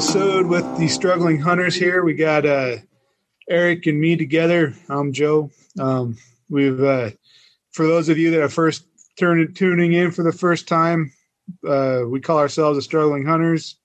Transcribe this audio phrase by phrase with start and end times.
[0.00, 2.02] episode with the struggling hunters here.
[2.02, 2.76] We got uh,
[3.48, 4.74] Eric and me together.
[4.88, 5.50] I'm Joe.
[5.78, 6.16] Um,
[6.48, 7.10] we've uh,
[7.72, 8.84] for those of you that are first
[9.18, 11.12] tuning in for the first time,
[11.68, 13.76] uh, we call ourselves the struggling hunters.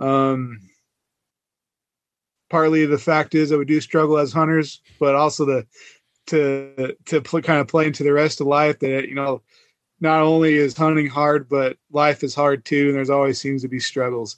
[0.00, 0.60] Um,
[2.52, 5.66] partly the fact is that we do struggle as hunters, but also the
[6.28, 9.42] to to pl- kind of play into the rest of life that you know
[10.00, 13.68] not only is hunting hard, but life is hard too, and there's always seems to
[13.68, 14.36] be struggles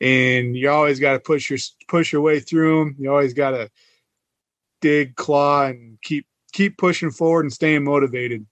[0.00, 2.96] and you always got to push your push your way through them.
[2.98, 3.70] You always got to
[4.80, 8.46] dig, claw, and keep keep pushing forward and staying motivated.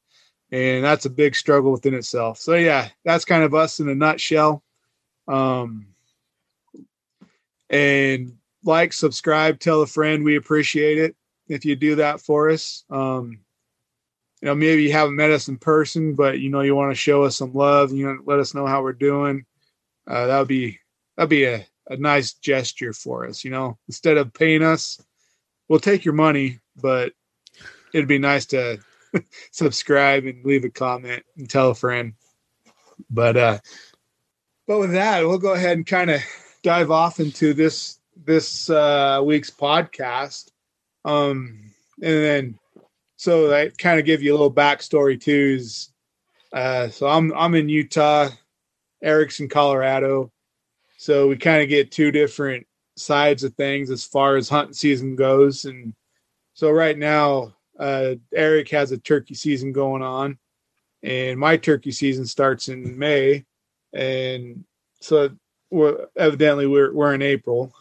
[0.50, 2.38] And that's a big struggle within itself.
[2.38, 4.62] So yeah, that's kind of us in a nutshell.
[5.26, 5.88] Um,
[7.68, 10.24] and like, subscribe, tell a friend.
[10.24, 11.16] We appreciate it
[11.48, 12.84] if you do that for us.
[12.90, 13.40] Um,
[14.40, 16.96] you know, maybe you haven't met us in person, but you know you want to
[16.96, 17.92] show us some love.
[17.92, 19.46] You know, let us know how we're doing.
[20.06, 20.78] Uh, that would be
[21.16, 23.78] that'd be a, a nice gesture for us, you know.
[23.88, 25.02] Instead of paying us,
[25.68, 27.12] we'll take your money, but
[27.94, 28.78] it'd be nice to
[29.50, 32.14] subscribe and leave a comment and tell a friend.
[33.08, 33.58] But uh
[34.66, 36.20] but with that, we'll go ahead and kind of
[36.62, 40.50] dive off into this this uh week's podcast.
[41.04, 41.60] Um
[42.02, 42.58] and then
[43.16, 45.90] so I kind of give you a little backstory too is
[46.52, 48.28] uh so I'm I'm in Utah,
[49.02, 50.30] Eric's in Colorado.
[50.96, 55.16] So we kind of get two different sides of things as far as hunting season
[55.16, 55.64] goes.
[55.64, 55.94] And
[56.54, 60.38] so right now, uh, Eric has a turkey season going on,
[61.02, 63.44] and my turkey season starts in May.
[63.92, 64.64] And
[65.00, 65.30] so
[65.74, 67.72] we're, evidently we're we're in April,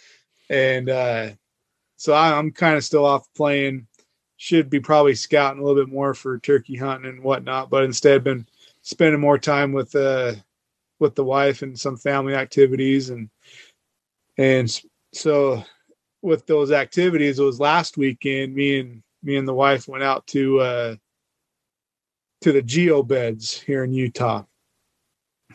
[0.50, 1.30] and uh,
[1.96, 3.86] so I, I'm kind of still off playing.
[4.36, 8.22] Should be probably scouting a little bit more for turkey hunting and whatnot, but instead
[8.22, 8.46] been
[8.82, 10.34] spending more time with uh,
[11.00, 13.28] with the wife and some family activities and
[14.36, 14.80] and
[15.12, 15.64] so
[16.22, 20.26] with those activities it was last weekend me and me and the wife went out
[20.26, 20.94] to uh
[22.40, 24.44] to the geo beds here in utah.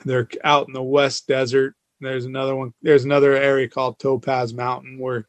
[0.06, 4.98] They're out in the west desert there's another one there's another area called topaz mountain
[5.00, 5.26] where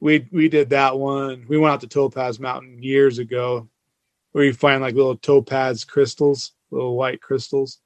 [0.00, 3.68] we we did that one we went out to topaz mountain years ago
[4.32, 7.80] where you find like little topaz crystals little white crystals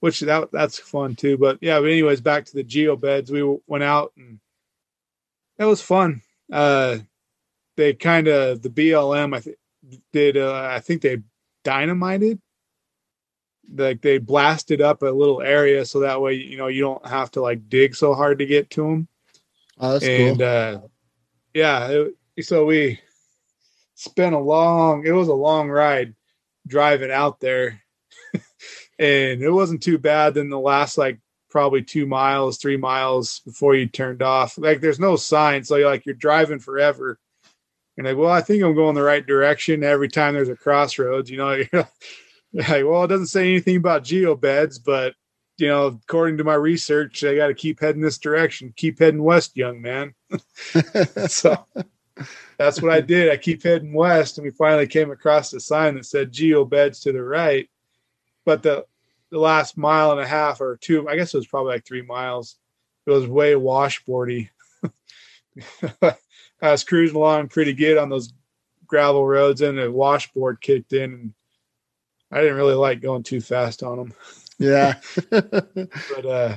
[0.00, 1.38] which that that's fun too.
[1.38, 3.30] But yeah, but anyways, back to the geo beds.
[3.30, 4.40] We went out and
[5.58, 6.22] that was fun.
[6.50, 6.98] Uh,
[7.76, 9.36] they kind of the BLM.
[9.36, 9.54] I
[10.12, 10.36] did.
[10.36, 11.18] Uh, I think they
[11.64, 12.40] dynamited.
[13.72, 17.30] Like they blasted up a little area so that way you know you don't have
[17.32, 19.08] to like dig so hard to get to them.
[19.78, 20.46] Oh, that's and cool.
[20.46, 20.78] uh,
[21.54, 21.88] yeah,
[22.36, 23.00] it, so we
[23.94, 25.06] spent a long.
[25.06, 26.14] It was a long ride
[26.66, 27.82] driving out there
[28.98, 30.34] and it wasn't too bad.
[30.34, 35.00] Then the last like probably two miles, three miles before you turned off, like there's
[35.00, 37.18] no sign, so you're like you're driving forever.
[37.96, 39.84] And like, well, I think I'm going the right direction.
[39.84, 41.62] Every time there's a crossroads, you know,
[42.52, 45.14] like, well, it doesn't say anything about geobeds, but
[45.58, 48.72] you know, according to my research, I got to keep heading this direction.
[48.76, 50.14] Keep heading west, young man.
[51.28, 51.66] so
[52.56, 53.30] that's what I did.
[53.30, 57.12] I keep heading west, and we finally came across a sign that said geobeds to
[57.12, 57.68] the right.
[58.44, 58.86] But the
[59.30, 62.02] the last mile and a half or two, I guess it was probably like three
[62.02, 62.56] miles.
[63.06, 64.48] It was way washboardy.
[66.02, 68.32] I was cruising along pretty good on those
[68.86, 71.34] gravel roads, and the washboard kicked in, and
[72.30, 74.14] I didn't really like going too fast on them.
[74.58, 74.94] Yeah,
[75.30, 76.56] but uh,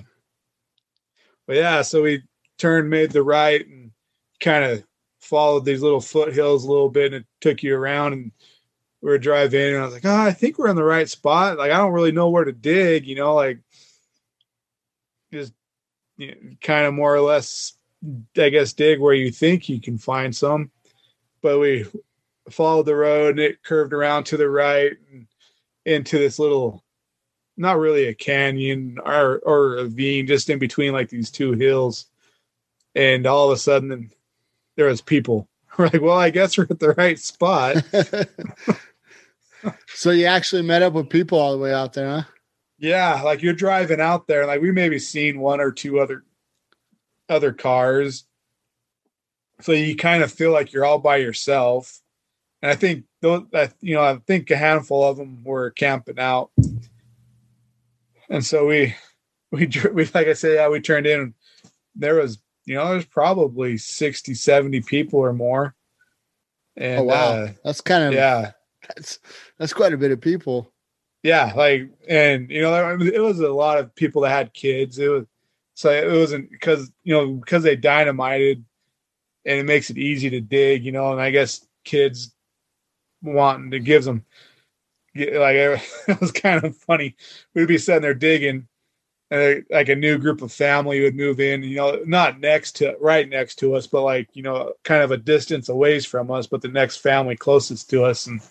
[1.48, 2.24] but yeah, so we
[2.58, 3.92] turned, made the right, and
[4.40, 4.84] kind of
[5.20, 8.32] followed these little foothills a little bit, and it took you around and
[9.04, 11.58] we were driving and I was like, oh, I think we're in the right spot.
[11.58, 13.60] Like, I don't really know where to dig, you know, like
[15.32, 15.54] just
[16.16, 17.74] you know, kind of more or less,
[18.38, 20.72] I guess, dig where you think you can find some.
[21.42, 21.86] But we
[22.50, 25.28] followed the road and it curved around to the right and
[25.86, 26.84] into this little,
[27.58, 32.06] not really a canyon or, or a ravine, just in between like these two hills.
[32.96, 34.12] And all of a sudden,
[34.76, 35.48] there was people.
[35.78, 37.78] We're like, well, I guess we're at the right spot.
[39.88, 42.24] so you actually met up with people all the way out there, huh?
[42.78, 46.26] Yeah, like you're driving out there, like we maybe seen one or two other
[47.30, 48.26] other cars.
[49.62, 52.02] So you kind of feel like you're all by yourself.
[52.62, 53.06] And I think
[53.82, 56.52] you know, I think a handful of them were camping out.
[58.30, 58.96] And so we
[59.52, 61.34] we we like I said, yeah, we turned in
[61.96, 65.76] there was you know, there's probably 60, 70 people or more.
[66.78, 68.52] And oh wow, uh, that's kind of yeah,
[68.88, 69.20] That's
[69.60, 70.72] that's quite a bit of people.
[71.22, 74.98] yeah, like, and you know, it was a lot of people that had kids.
[74.98, 75.26] It was
[75.76, 78.66] so it wasn't because you know because they dynamited,
[79.46, 80.84] and it makes it easy to dig.
[80.84, 82.34] You know, and I guess kids
[83.24, 84.26] wanting to gives them
[85.16, 85.56] like
[86.08, 87.16] it was kind of funny.
[87.54, 88.68] We'd be sitting there digging,
[89.32, 91.64] and like a new group of family would move in.
[91.64, 95.12] You know, not next to right next to us, but like you know, kind of
[95.12, 98.42] a distance away from us, but the next family closest to us, and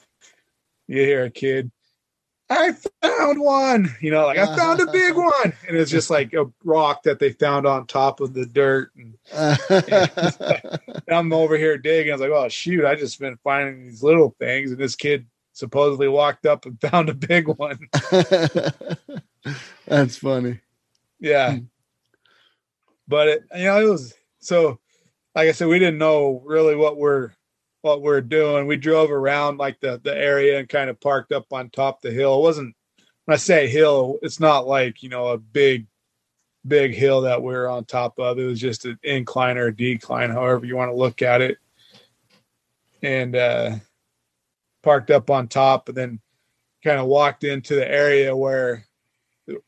[0.88, 1.70] you hear a kid.
[2.52, 2.72] I
[3.02, 6.46] found one, you know, like I found a big one, and it's just like a
[6.64, 8.92] rock that they found on top of the dirt.
[8.94, 9.14] And
[11.08, 12.12] I'm over here digging.
[12.12, 15.26] I was like, "Oh shoot!" I just been finding these little things, and this kid
[15.52, 17.78] supposedly walked up and found a big one.
[19.86, 20.60] That's funny.
[21.20, 21.52] Yeah.
[21.52, 21.64] Hmm.
[23.08, 24.78] But it, you know, it was so
[25.34, 27.30] like I said, we didn't know really what we're
[27.82, 28.66] what we're doing.
[28.66, 32.10] We drove around like the the area and kind of parked up on top the
[32.10, 32.38] hill.
[32.38, 32.74] It wasn't
[33.26, 35.86] when I say hill, it's not like, you know, a big
[36.66, 38.38] big hill that we're on top of.
[38.38, 41.58] It was just an incline or a decline, however you want to look at it.
[43.02, 43.76] And uh
[44.82, 46.20] parked up on top and then
[46.82, 48.84] kind of walked into the area where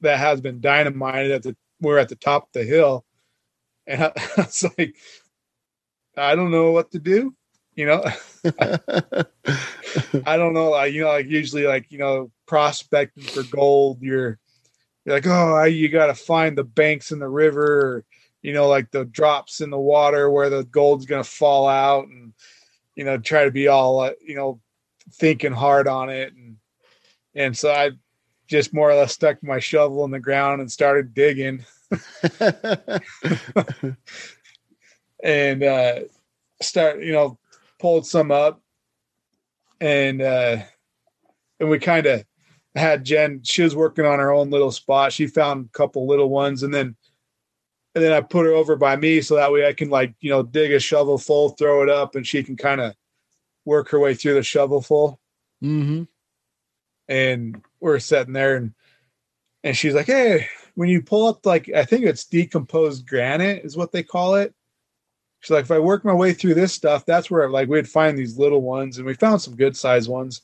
[0.00, 3.04] that has been dynamited at the we're at the top of the hill
[3.86, 4.96] and I, I was like
[6.16, 7.34] i don't know what to do
[7.74, 8.04] you know?
[10.26, 14.38] I don't know like you know like usually like you know prospecting for gold you're
[15.04, 18.04] you're like oh I, you got to find the banks in the river or
[18.42, 22.06] you know like the drops in the water where the gold's going to fall out
[22.06, 22.32] and
[22.94, 24.60] you know try to be all uh, you know
[25.12, 26.32] thinking hard on it.
[26.34, 26.56] And
[27.34, 27.90] and so i
[28.46, 31.64] just more or less stuck my shovel in the ground and started digging.
[35.22, 36.00] And uh
[36.60, 37.38] start you know
[37.84, 38.62] pulled some up
[39.78, 40.56] and uh
[41.60, 42.24] and we kind of
[42.74, 45.12] had jen she was working on her own little spot.
[45.12, 46.96] She found a couple little ones and then
[47.94, 50.30] and then i put her over by me so that way i can like you
[50.30, 52.94] know dig a shovel full throw it up and she can kind of
[53.66, 55.20] work her way through the shovel full
[55.60, 56.04] hmm
[57.06, 58.72] and we're sitting there and
[59.62, 63.76] and she's like hey when you pull up like i think it's decomposed granite is
[63.76, 64.54] what they call it
[65.44, 68.16] she's like if i work my way through this stuff that's where like we'd find
[68.16, 70.40] these little ones and we found some good sized ones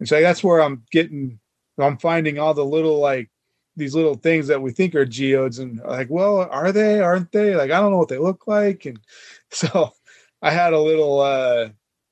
[0.00, 1.38] and so like, that's where i'm getting
[1.78, 3.30] i'm finding all the little like
[3.76, 7.54] these little things that we think are geodes and like well are they aren't they
[7.54, 8.98] like i don't know what they look like and
[9.50, 9.92] so
[10.42, 11.68] i had a little uh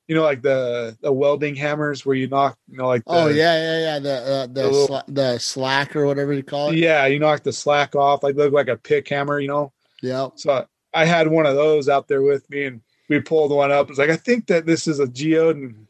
[0.08, 3.28] you know like the the welding hammers where you knock you know like the, oh
[3.28, 3.98] yeah, yeah, yeah.
[4.00, 6.76] The uh, the the little- sla- the slack or whatever you call it.
[6.76, 9.72] yeah you knock the slack off like look like a pick hammer you know
[10.02, 10.28] Yeah.
[10.34, 13.90] so i had one of those out there with me and we pulled one up.
[13.90, 15.86] It's like i think that this is a geode and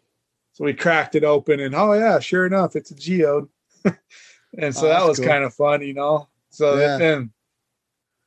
[0.53, 3.49] so we cracked it open and oh yeah sure enough it's a geode.
[4.59, 5.29] And so Oh, that was cool.
[5.29, 6.29] kind of fun you know?
[6.51, 6.99] So Yeah.
[6.99, 7.33] then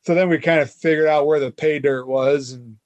[0.02, 2.78] so then we kind of figured out where the pay dirt was and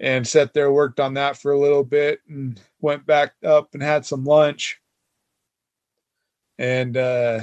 [0.00, 3.82] and sat there worked on that for a little bit and went back up and
[3.82, 4.80] had some lunch.
[6.58, 7.40] And uh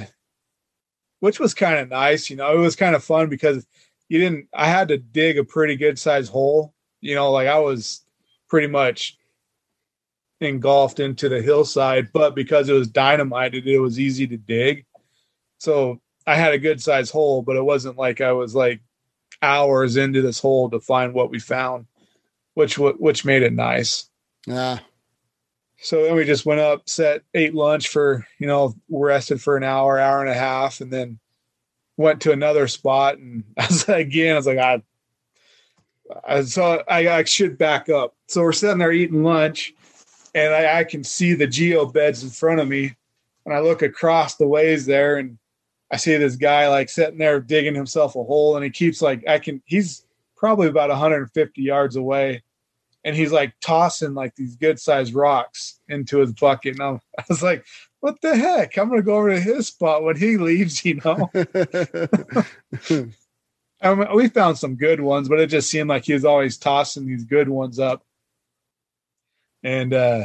[1.20, 2.52] which was kind of nice you know?
[2.54, 3.66] It was kind of fun because
[4.12, 7.58] you didn't i had to dig a pretty good sized hole you know like i
[7.58, 8.04] was
[8.46, 9.16] pretty much
[10.40, 14.84] engulfed into the hillside but because it was dynamited it was easy to dig
[15.56, 18.82] so i had a good sized hole but it wasn't like i was like
[19.40, 21.86] hours into this hole to find what we found
[22.52, 24.10] which which made it nice
[24.46, 24.80] Yeah.
[25.78, 29.64] so then we just went up, set, ate lunch for, you know, rested for an
[29.64, 31.18] hour, hour and a half, and then
[31.96, 33.18] went to another spot.
[33.18, 34.82] And I was again, I was like, I,
[36.24, 38.14] I so I, I should back up.
[38.28, 39.72] So we're sitting there eating lunch,
[40.34, 42.94] and I, I can see the geo beds in front of me.
[43.44, 45.38] And I look across the ways there, and
[45.90, 49.26] I see this guy like sitting there digging himself a hole, and he keeps like,
[49.28, 50.06] I can, he's
[50.36, 52.42] probably about 150 yards away
[53.04, 56.78] and he's like tossing like these good sized rocks into his bucket.
[56.78, 56.82] And
[57.18, 57.64] I was like,
[58.02, 58.76] what the heck?
[58.76, 61.30] I'm gonna go over to his spot when he leaves, you know.
[63.80, 66.58] I mean, we found some good ones, but it just seemed like he was always
[66.58, 68.04] tossing these good ones up.
[69.62, 70.24] And uh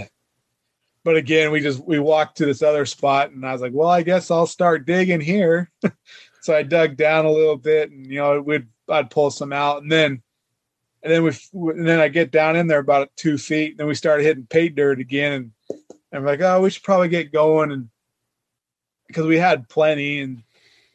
[1.04, 3.90] but again, we just we walked to this other spot and I was like, well,
[3.90, 5.72] I guess I'll start digging here.
[6.42, 9.84] so I dug down a little bit and you know, we'd I'd pull some out
[9.84, 10.24] and then
[11.04, 11.32] and then we
[11.74, 13.74] and then I get down in there about two feet.
[13.74, 15.52] And then we started hitting pay dirt again, and
[16.14, 17.90] I'm like, oh, we should probably get going, and
[19.08, 20.44] because we had plenty, and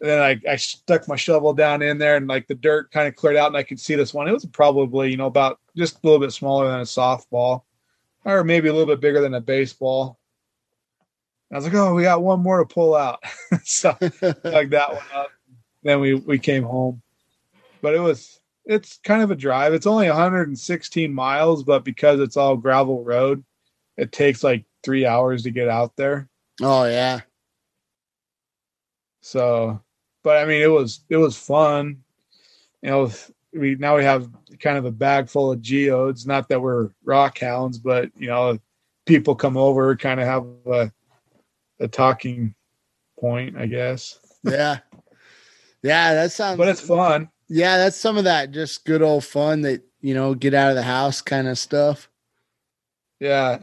[0.03, 3.07] And then I, I stuck my shovel down in there and like the dirt kind
[3.07, 4.27] of cleared out and I could see this one.
[4.27, 7.63] It was probably, you know, about just a little bit smaller than a softball
[8.25, 10.19] or maybe a little bit bigger than a baseball.
[11.53, 13.23] I was like, oh, we got one more to pull out.
[13.63, 15.29] so dug that one up.
[15.85, 17.01] Then we we came home.
[17.81, 19.73] But it was it's kind of a drive.
[19.73, 23.45] It's only 116 miles, but because it's all gravel road,
[23.97, 26.29] it takes like three hours to get out there.
[26.61, 27.21] Oh yeah.
[29.21, 29.81] So,
[30.23, 32.03] but I mean, it was it was fun.
[32.83, 33.13] You know,
[33.53, 36.27] we now we have kind of a bag full of geodes.
[36.27, 38.59] Not that we're rock hounds, but you know,
[39.07, 40.93] people come over, kind of have a
[41.81, 42.55] a talking
[43.19, 44.19] point, I guess.
[44.45, 44.79] Yeah.
[45.83, 47.29] Yeah, that sounds But it's fun.
[47.49, 50.77] Yeah, that's some of that just good old fun that, you know, get out of
[50.77, 52.09] the house kind of stuff.
[53.21, 53.61] Yeah.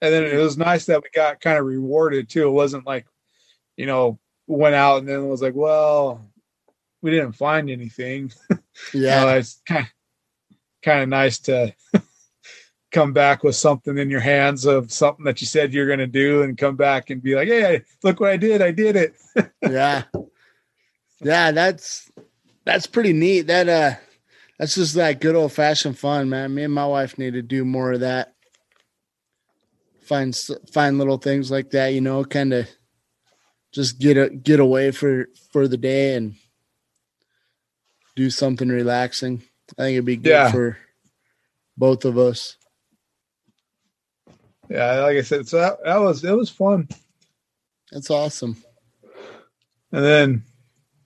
[0.00, 2.46] And then it was nice that we got kind of rewarded too.
[2.46, 3.06] It wasn't like,
[3.76, 6.24] you know, went out and then it was like, well,
[7.02, 8.32] we didn't find anything.
[8.94, 9.22] Yeah.
[9.22, 11.74] you know, it's kind of, kind of nice to
[12.92, 16.06] come back with something in your hands of something that you said you're going to
[16.06, 18.62] do and come back and be like, Hey, look what I did.
[18.62, 19.16] I did it.
[19.68, 20.04] yeah.
[21.20, 21.50] Yeah.
[21.50, 22.08] That's,
[22.64, 23.48] that's pretty neat.
[23.48, 23.94] That, uh,
[24.60, 26.54] that's just that good old fashioned fun, man.
[26.54, 28.34] Me and my wife need to do more of that.
[30.08, 30.34] Find,
[30.72, 32.66] find little things like that, you know, kind of
[33.72, 36.34] just get a, get away for, for the day and
[38.16, 39.42] do something relaxing.
[39.78, 40.50] I think it'd be good Yeah.
[40.50, 40.78] for
[41.76, 42.56] both of us.
[44.70, 45.00] Yeah.
[45.00, 46.88] Like I said, so that, that was, it was fun.
[47.92, 48.56] That's awesome.
[49.92, 50.42] And then,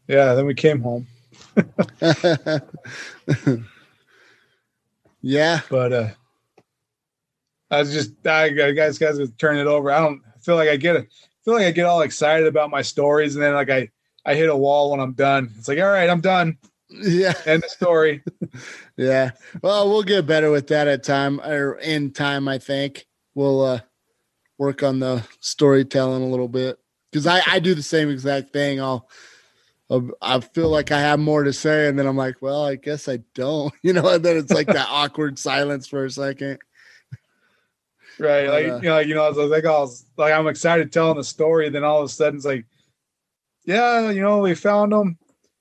[0.08, 1.06] yeah, then we came home,
[5.20, 5.60] yeah.
[5.70, 6.08] but, uh,
[7.72, 9.90] I was just, I, I guys, guys, turn it over.
[9.90, 11.08] I don't feel like I get it.
[11.44, 13.88] feel like I get all excited about my stories, and then like I,
[14.26, 15.50] I hit a wall when I'm done.
[15.58, 16.58] It's like, all right, I'm done.
[16.90, 17.32] Yeah.
[17.46, 18.22] End the story.
[18.98, 19.30] Yeah.
[19.62, 23.06] Well, we'll get better with that at time or in time, I think.
[23.34, 23.80] We'll uh
[24.58, 26.78] work on the storytelling a little bit.
[27.12, 28.82] Cause I, I do the same exact thing.
[28.82, 29.08] I'll,
[29.90, 32.76] I'll I feel like I have more to say, and then I'm like, well, I
[32.76, 36.58] guess I don't, you know, and then it's like that awkward silence for a second.
[38.18, 38.48] Right.
[38.48, 41.16] Like, uh, you know, you know, I was like, I was like, I'm excited telling
[41.16, 41.68] the story.
[41.70, 42.66] Then all of a sudden it's like,
[43.64, 45.18] yeah, you know, we found them,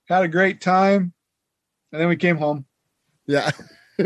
[0.07, 1.13] had a great time.
[1.91, 2.65] And then we came home,
[3.27, 3.51] Yeah.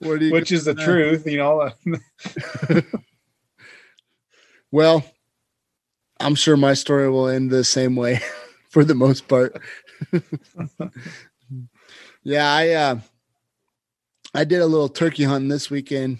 [0.00, 0.84] Which is the Yeah.
[0.84, 1.70] truth, you know.
[4.70, 5.02] Well,
[6.20, 8.20] I'm sure my story will end the same way
[8.70, 9.58] for the most part.
[12.22, 13.00] yeah, I uh
[14.34, 16.18] I did a little turkey hunting this weekend.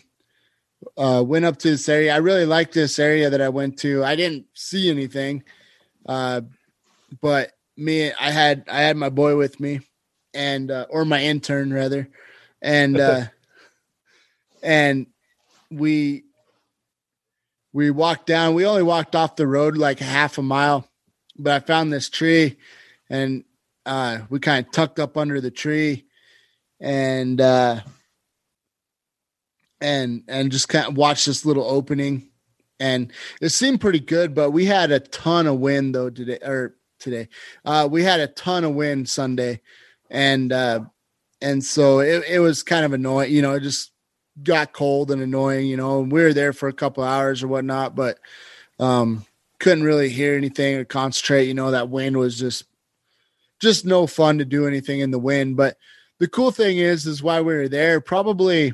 [0.97, 2.15] Uh went up to this area.
[2.15, 4.05] I really liked this area that I went to.
[4.05, 5.45] I didn't see anything.
[6.07, 6.43] Uh
[7.21, 9.81] but me I had I had my boy with me
[10.35, 12.09] and uh, or my intern rather.
[12.63, 13.25] And uh
[14.63, 15.07] and
[15.71, 16.25] we
[17.73, 18.55] we walked down.
[18.55, 20.89] We only walked off the road like half a mile,
[21.39, 22.57] but I found this tree
[23.11, 23.45] and
[23.87, 26.05] uh, we kind of tucked up under the tree
[26.81, 27.81] and uh,
[29.81, 32.31] and and just kind of watch this little opening
[32.81, 36.75] and it seemed pretty good but we had a ton of wind though today or
[36.99, 37.29] today
[37.65, 39.61] uh, we had a ton of wind sunday
[40.11, 40.81] and uh,
[41.41, 43.93] and so it, it was kind of annoying you know it just
[44.43, 46.01] got cold and annoying, you know.
[46.01, 48.19] And we were there for a couple hours or whatnot, but
[48.79, 49.25] um,
[49.59, 51.47] couldn't really hear anything or concentrate.
[51.47, 52.65] You know, that wind was just
[53.61, 55.57] just no fun to do anything in the wind.
[55.57, 55.77] But
[56.19, 58.01] the cool thing is, is why we were there.
[58.01, 58.73] Probably,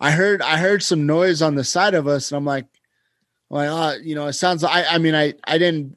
[0.00, 2.66] I heard I heard some noise on the side of us, and I'm like,
[3.50, 4.62] I'm like, oh, you know, it sounds.
[4.64, 5.96] I I mean, I I didn't.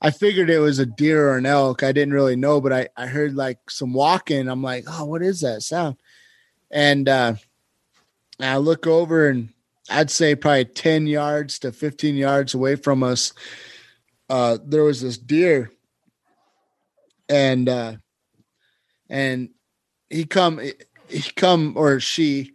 [0.00, 1.82] I figured it was a deer or an elk.
[1.82, 4.48] I didn't really know, but I I heard like some walking.
[4.48, 5.96] I'm like, oh, what is that sound?
[6.70, 7.34] And uh
[8.40, 9.50] I look over and
[9.88, 13.32] I'd say probably 10 yards to 15 yards away from us,
[14.28, 15.70] uh, there was this deer.
[17.28, 17.96] And uh
[19.08, 19.50] and
[20.10, 20.60] he come
[21.08, 22.52] he come or she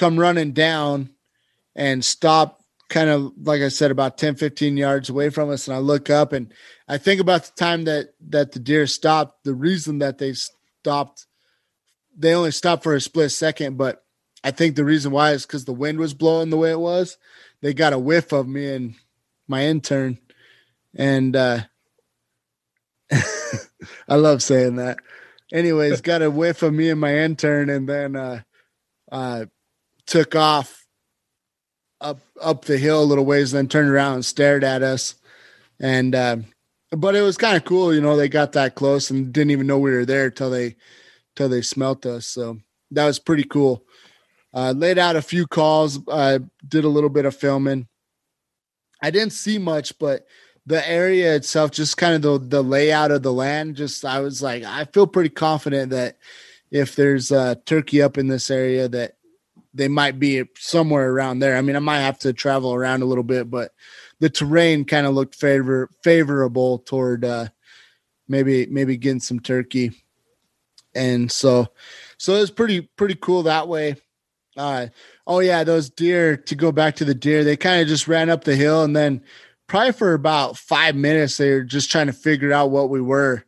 [0.00, 1.10] come running down
[1.76, 5.76] and stop kind of like I said about 10 15 yards away from us and
[5.76, 6.52] I look up and
[6.88, 11.26] I think about the time that that the deer stopped the reason that they stopped
[12.16, 14.02] they only stopped for a split second but
[14.42, 17.18] I think the reason why is because the wind was blowing the way it was.
[17.60, 18.94] They got a whiff of me and
[19.46, 20.18] my intern,
[20.96, 21.60] and uh,
[23.12, 24.98] I love saying that.
[25.52, 28.40] Anyways, got a whiff of me and my intern, and then uh,
[29.12, 29.44] uh,
[30.10, 30.84] took off
[32.00, 35.14] up up the hill a little ways, then turned around and stared at us.
[35.78, 36.36] And uh,
[36.90, 38.16] but it was kind of cool, you know.
[38.16, 40.76] They got that close and didn't even know we were there till they
[41.36, 42.26] till they smelt us.
[42.26, 42.58] So
[42.90, 43.84] that was pretty cool.
[44.52, 46.00] Uh, laid out a few calls.
[46.08, 47.86] Uh, did a little bit of filming.
[49.02, 50.26] I didn't see much, but
[50.66, 54.42] the area itself, just kind of the the layout of the land, just I was
[54.42, 56.18] like, I feel pretty confident that
[56.72, 59.14] if there's a turkey up in this area, that
[59.72, 61.56] they might be somewhere around there.
[61.56, 63.72] I mean, I might have to travel around a little bit, but
[64.18, 67.48] the terrain kind of looked favor favorable toward uh,
[68.28, 69.92] maybe maybe getting some turkey,
[70.94, 71.68] and so
[72.18, 73.96] so it was pretty pretty cool that way.
[74.56, 74.88] Uh,
[75.26, 76.36] oh yeah, those deer.
[76.36, 78.94] To go back to the deer, they kind of just ran up the hill, and
[78.94, 79.22] then
[79.66, 83.44] probably for about five minutes they were just trying to figure out what we were,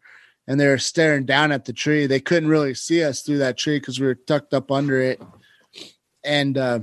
[0.46, 2.06] and they were staring down at the tree.
[2.06, 5.20] They couldn't really see us through that tree because we were tucked up under it,
[6.24, 6.80] and uh,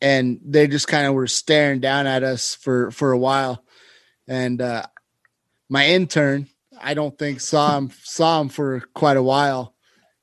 [0.00, 3.64] and they just kind of were staring down at us for for a while.
[4.28, 4.86] And uh
[5.68, 6.48] my intern
[6.80, 9.74] i don't think saw him saw him for quite a while.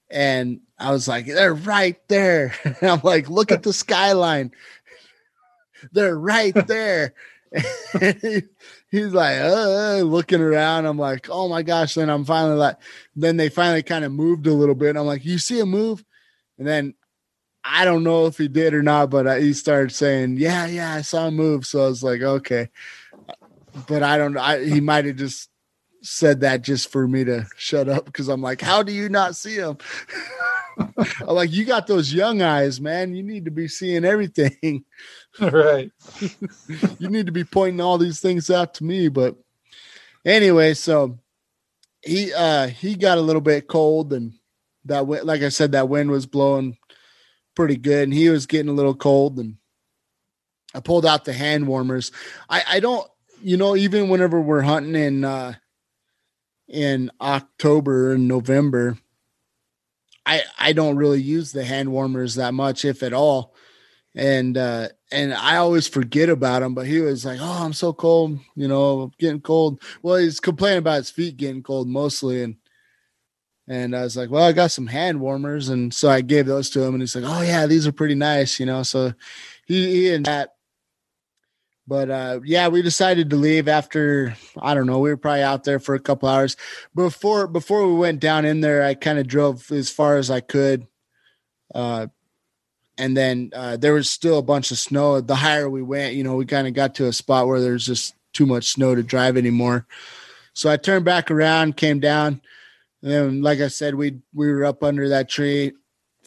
[0.10, 2.54] And i was like they're right there.
[2.64, 4.52] And i'm like look at the skyline.
[5.92, 7.14] They're right there.
[8.90, 10.86] He's like uh, looking around.
[10.86, 11.96] I'm like oh my gosh.
[11.96, 12.78] Then i'm finally like
[13.16, 14.96] then they finally kind of moved a little bit.
[14.96, 16.06] I'm like you see a move?
[16.58, 16.94] And then
[17.66, 21.02] I don't know if he did or not, but he started saying, "Yeah, yeah, I
[21.02, 22.70] saw him move." So I was like, "Okay,"
[23.88, 24.38] but I don't.
[24.38, 25.50] I he might have just
[26.02, 29.36] said that just for me to shut up because I'm like, "How do you not
[29.36, 29.78] see him?"
[30.98, 33.16] I'm like, "You got those young eyes, man.
[33.16, 34.86] You need to be seeing everything."
[35.40, 35.92] Right.
[37.00, 39.36] you need to be pointing all these things out to me, but
[40.26, 41.18] anyway, so
[42.04, 44.34] he uh he got a little bit cold and
[44.86, 46.78] that like I said that wind was blowing
[47.56, 49.58] pretty good, and he was getting a little cold, and
[50.74, 52.12] I pulled out the hand warmers.
[52.50, 53.08] I I don't,
[53.42, 55.54] you know, even whenever we're hunting in uh,
[56.68, 58.98] in October and November,
[60.26, 63.56] I I don't really use the hand warmers that much, if at all.
[64.16, 67.94] And uh and I always forget about him, but he was like, Oh, I'm so
[67.94, 69.82] cold, you know, getting cold.
[70.02, 72.56] Well, he's complaining about his feet getting cold mostly, and
[73.68, 75.70] and I was like, well, I got some hand warmers.
[75.70, 78.16] And so I gave those to him and he's like, oh, yeah, these are pretty
[78.16, 78.84] nice, you know.
[78.84, 79.14] So
[79.66, 80.56] he, he and that.
[81.86, 85.00] But uh, yeah, we decided to leave after I don't know.
[85.00, 86.56] We were probably out there for a couple hours
[86.96, 88.84] before before we went down in there.
[88.84, 90.88] I kind of drove as far as I could,
[91.76, 92.08] uh,
[92.98, 95.20] and then uh, there was still a bunch of snow.
[95.20, 97.86] The higher we went, you know, we kind of got to a spot where there's
[97.86, 99.86] just too much snow to drive anymore.
[100.54, 102.42] So I turned back around, came down
[103.04, 105.74] and like I said, we we were up under that tree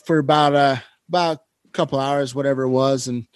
[0.05, 3.27] for about a about a couple hours, whatever it was, and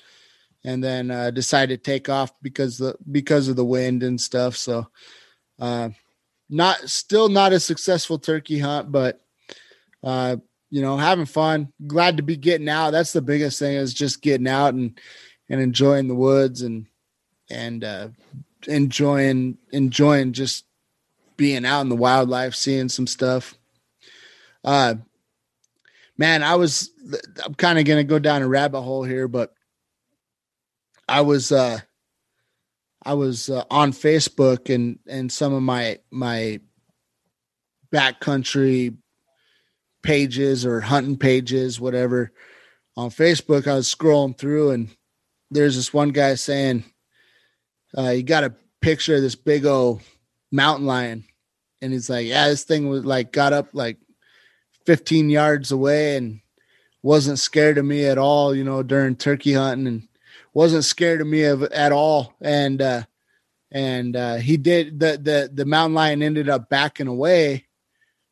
[0.62, 4.56] and then uh, decided to take off because the because of the wind and stuff.
[4.56, 4.86] So,
[5.58, 5.90] uh,
[6.50, 9.20] not still not a successful turkey hunt, but
[10.04, 10.36] uh,
[10.68, 11.72] you know, having fun.
[11.86, 12.90] Glad to be getting out.
[12.90, 14.98] That's the biggest thing is just getting out and
[15.48, 16.86] and enjoying the woods and
[17.50, 18.08] and uh,
[18.68, 20.66] enjoying enjoying just
[21.40, 23.54] being out in the wildlife, seeing some stuff.
[24.62, 24.96] Uh,
[26.18, 26.90] man, I was,
[27.42, 29.54] I'm kind of going to go down a rabbit hole here, but
[31.08, 31.78] I was, uh,
[33.02, 36.60] I was uh, on Facebook and and some of my my
[37.90, 38.98] backcountry
[40.02, 42.32] pages or hunting pages, whatever,
[42.98, 43.66] on Facebook.
[43.66, 44.90] I was scrolling through and
[45.50, 46.84] there's this one guy saying,
[47.96, 50.02] uh, "You got a picture of this big old
[50.52, 51.24] mountain lion
[51.82, 53.98] and he's like, yeah, this thing was like got up like
[54.86, 56.40] 15 yards away and
[57.02, 60.08] wasn't scared of me at all, you know, during turkey hunting and
[60.52, 62.34] wasn't scared of me of, at all.
[62.40, 63.02] And, uh,
[63.70, 67.66] and, uh, he did the, the, the mountain lion ended up backing away,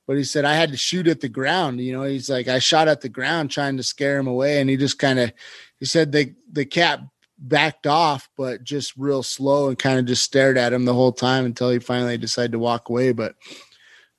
[0.07, 1.81] but he said, I had to shoot at the ground.
[1.81, 4.61] You know, he's like, I shot at the ground trying to scare him away.
[4.61, 5.33] And he just kind of,
[5.79, 7.01] he said the, the cat
[7.39, 11.13] backed off, but just real slow and kind of just stared at him the whole
[11.13, 13.13] time until he finally decided to walk away.
[13.13, 13.37] But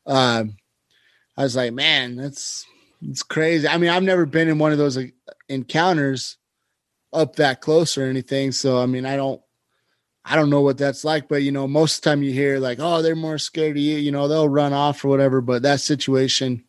[0.05, 0.45] uh,
[1.38, 2.65] I was like, man, that's
[3.01, 3.67] it's crazy.
[3.67, 4.97] I mean, I've never been in one of those
[5.47, 6.38] encounters
[7.13, 8.51] up that close or anything.
[8.51, 9.41] So I mean, I don't
[10.25, 12.60] I don't know what that's like, but you know, most of the time you hear
[12.60, 15.41] like, oh, they're more scared of you, you know, they'll run off or whatever.
[15.41, 16.65] But that situation,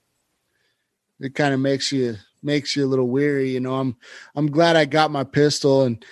[1.20, 3.50] it kind of makes you makes you a little weary.
[3.50, 3.96] You know, I'm
[4.34, 6.04] I'm glad I got my pistol and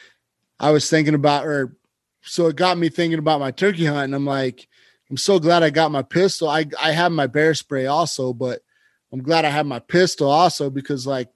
[0.61, 1.77] I was thinking about, or
[2.23, 4.05] so it got me thinking about my turkey hunt.
[4.05, 4.68] And I'm like,
[5.11, 6.49] I'm so glad I got my pistol.
[6.49, 8.61] I, I have my bear spray also, but
[9.12, 11.29] I'm glad I have my pistol also because like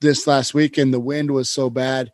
[0.00, 2.12] this last weekend, the wind was so bad.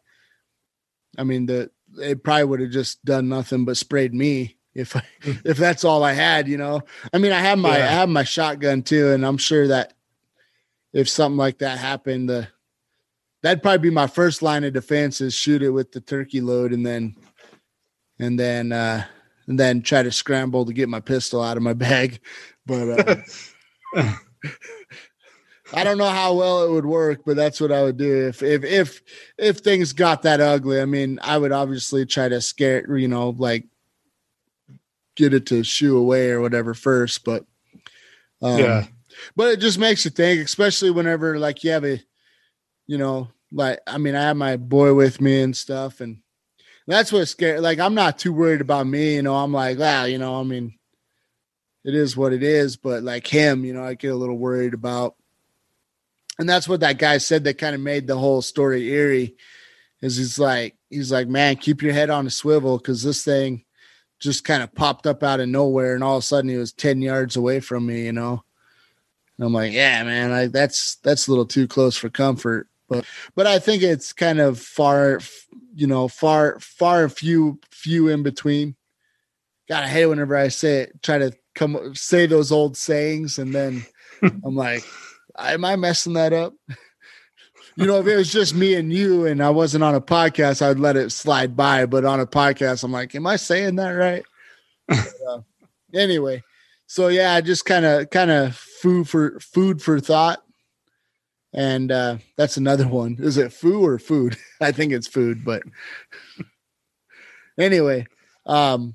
[1.16, 5.02] I mean, the, it probably would have just done nothing but sprayed me if I,
[5.22, 5.32] hmm.
[5.44, 6.82] if that's all I had, you know.
[7.12, 7.84] I mean, I have my Yeah.
[7.84, 9.94] I have my shotgun too, and I'm sure that
[10.92, 12.48] if something like that happened, the
[13.42, 16.72] that'd probably be my first line of defense is shoot it with the turkey load,
[16.72, 17.16] and then
[18.18, 19.04] and then uh
[19.46, 22.20] and then try to scramble to get my pistol out of my bag.
[22.66, 23.24] But
[23.96, 24.12] uh,
[25.72, 28.42] I don't know how well it would work, but that's what I would do if
[28.42, 29.02] if if
[29.38, 30.80] if things got that ugly.
[30.80, 33.66] I mean, I would obviously try to scare you know like
[35.16, 37.44] get it to shoo away or whatever first, but
[38.40, 38.86] um, yeah.
[39.34, 42.00] but it just makes you think, especially whenever like you have a,
[42.88, 46.18] you know, like I mean, I have my boy with me and stuff, and
[46.88, 47.60] that's what's scary.
[47.60, 49.36] Like I'm not too worried about me, you know.
[49.36, 50.76] I'm like, well, you know, I mean,
[51.84, 52.76] it is what it is.
[52.76, 55.14] But like him, you know, I get a little worried about,
[56.38, 59.36] and that's what that guy said that kind of made the whole story eerie.
[60.00, 63.64] Is he's like, he's like, man, keep your head on a swivel because this thing
[64.20, 66.72] just kind of popped up out of nowhere, and all of a sudden he was
[66.72, 68.42] ten yards away from me, you know.
[69.36, 72.68] And I'm like, yeah, man, like that's that's a little too close for comfort.
[72.88, 75.20] But but I think it's kind of far,
[75.74, 78.76] you know, far far few few in between.
[79.68, 83.54] God, I hate whenever I say it, try to come say those old sayings, and
[83.54, 83.84] then
[84.22, 84.82] I'm like,
[85.38, 86.54] am I messing that up?
[87.76, 90.62] You know, if it was just me and you and I wasn't on a podcast,
[90.62, 91.86] I'd let it slide by.
[91.86, 94.24] But on a podcast, I'm like, am I saying that right?
[94.88, 95.40] But, uh,
[95.94, 96.42] anyway,
[96.88, 100.42] so yeah, just kind of kind of food for food for thought.
[101.52, 103.16] And uh that's another one.
[103.18, 104.36] Is it foo or food?
[104.60, 105.62] I think it's food, but
[107.58, 108.06] anyway,
[108.46, 108.94] um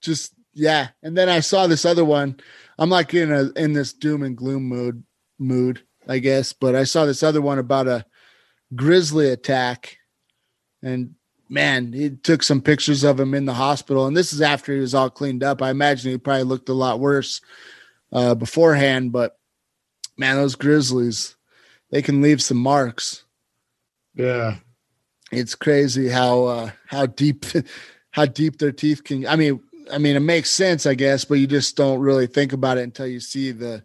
[0.00, 0.88] just yeah.
[1.02, 2.40] And then I saw this other one.
[2.78, 5.04] I'm like in a in this doom and gloom mood
[5.38, 8.04] mood, I guess, but I saw this other one about a
[8.74, 9.98] grizzly attack
[10.82, 11.14] and
[11.48, 14.80] man, he took some pictures of him in the hospital and this is after he
[14.80, 15.62] was all cleaned up.
[15.62, 17.40] I imagine he probably looked a lot worse
[18.12, 19.36] uh beforehand, but
[20.16, 21.36] man, those grizzlies,
[21.90, 23.24] they can leave some marks.
[24.14, 24.56] Yeah.
[25.32, 27.44] It's crazy how uh how deep
[28.10, 29.60] how deep their teeth can I mean
[29.92, 32.82] I mean it makes sense I guess but you just don't really think about it
[32.82, 33.84] until you see the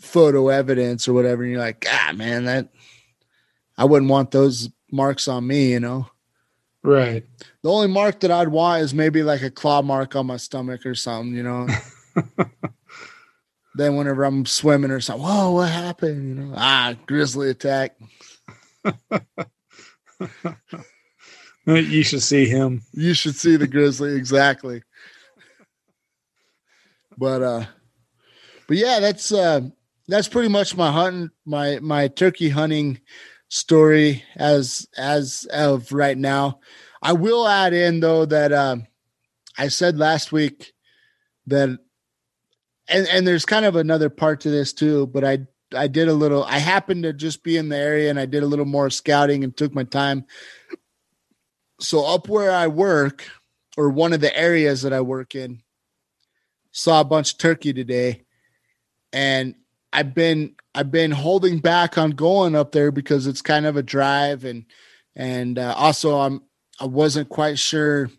[0.00, 2.68] photo evidence or whatever and you're like ah man that
[3.78, 6.08] I wouldn't want those marks on me you know
[6.82, 7.24] Right.
[7.62, 10.84] the only mark that I'd want is maybe like a claw mark on my stomach
[10.86, 11.66] or something you know
[13.76, 17.96] then whenever I'm swimming or something whoa what happened you know ah grizzly attack
[21.66, 22.82] You should see him.
[22.92, 24.82] You should see the grizzly exactly.
[27.18, 27.64] But uh
[28.68, 29.62] but yeah, that's uh
[30.06, 33.00] that's pretty much my hunting my my turkey hunting
[33.48, 36.60] story as as of right now.
[37.02, 38.86] I will add in though that um
[39.58, 40.72] I said last week
[41.48, 41.80] that
[42.88, 46.14] and and there's kind of another part to this too, but I I did a
[46.14, 48.90] little I happened to just be in the area and I did a little more
[48.90, 50.24] scouting and took my time.
[51.80, 53.28] So up where I work,
[53.76, 55.62] or one of the areas that I work in,
[56.72, 58.22] saw a bunch of turkey today,
[59.12, 59.54] and
[59.92, 63.82] I've been I've been holding back on going up there because it's kind of a
[63.82, 64.64] drive, and
[65.14, 66.42] and uh, also I'm
[66.80, 68.10] I wasn't quite sure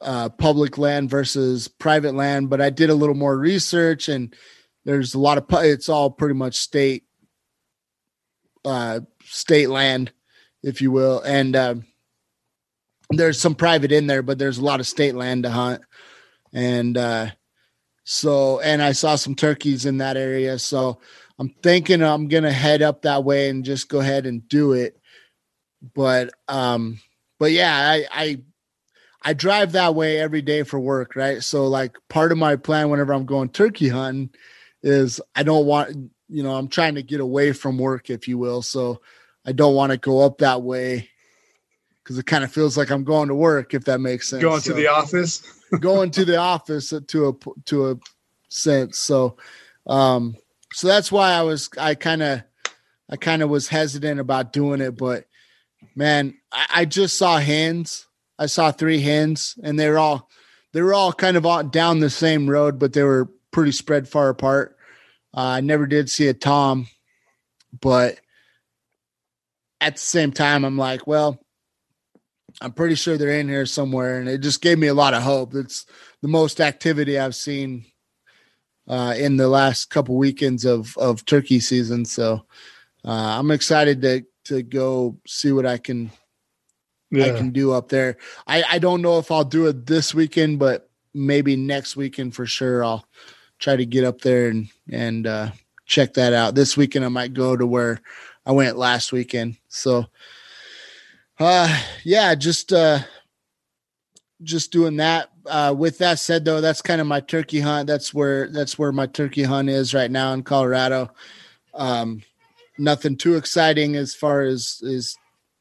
[0.00, 4.34] uh, public land versus private land, but I did a little more research, and
[4.84, 7.04] there's a lot of it's all pretty much state
[8.64, 10.12] uh, state land,
[10.62, 11.56] if you will, and.
[11.56, 11.84] Um,
[13.10, 15.82] there's some private in there, but there's a lot of state land to hunt.
[16.52, 17.28] And uh
[18.04, 20.58] so and I saw some turkeys in that area.
[20.58, 21.00] So
[21.38, 24.96] I'm thinking I'm gonna head up that way and just go ahead and do it.
[25.94, 27.00] But um,
[27.38, 28.42] but yeah, I I
[29.22, 31.42] I drive that way every day for work, right?
[31.42, 34.30] So like part of my plan whenever I'm going turkey hunting
[34.82, 38.38] is I don't want you know, I'm trying to get away from work, if you
[38.38, 38.62] will.
[38.62, 39.00] So
[39.44, 41.10] I don't want to go up that way
[42.02, 44.42] because it kind of feels like I'm going to work, if that makes sense.
[44.42, 45.42] Going So- to the office.
[45.80, 47.32] going to the office to a
[47.66, 47.96] to a
[48.48, 48.98] sense.
[48.98, 49.36] So,
[49.86, 50.36] um,
[50.72, 52.42] so that's why I was I kind of
[53.10, 55.26] I kind of was hesitant about doing it, but
[55.96, 58.06] man, I, I just saw hens.
[58.40, 60.30] I saw three hens, and they were all
[60.72, 64.30] they were all kind of down the same road, but they were pretty spread far
[64.30, 64.76] apart.
[65.36, 66.88] Uh, I never did see a tom,
[67.78, 68.18] but
[69.80, 71.38] at the same time, I'm like, well,
[72.60, 75.22] I'm pretty sure they're in here somewhere, and it just gave me a lot of
[75.22, 75.54] hope.
[75.54, 75.84] It's
[76.22, 77.84] the most activity I've seen
[78.88, 82.06] uh, in the last couple weekends of of turkey season.
[82.06, 82.46] So
[83.04, 86.10] uh, I'm excited to to go see what I can
[87.10, 87.26] yeah.
[87.26, 88.16] I can do up there.
[88.46, 92.46] I, I don't know if I'll do it this weekend, but maybe next weekend for
[92.46, 92.84] sure.
[92.84, 93.04] I'll
[93.58, 95.50] try to get up there and and uh,
[95.86, 96.54] check that out.
[96.54, 98.00] This weekend I might go to where
[98.46, 99.56] I went last weekend.
[99.68, 100.06] So,
[101.38, 103.00] uh, yeah, just uh,
[104.42, 105.30] just doing that.
[105.46, 107.86] Uh, with that said, though, that's kind of my turkey hunt.
[107.86, 111.10] That's where that's where my turkey hunt is right now in Colorado.
[111.74, 112.22] Um,
[112.78, 115.16] nothing too exciting as far as is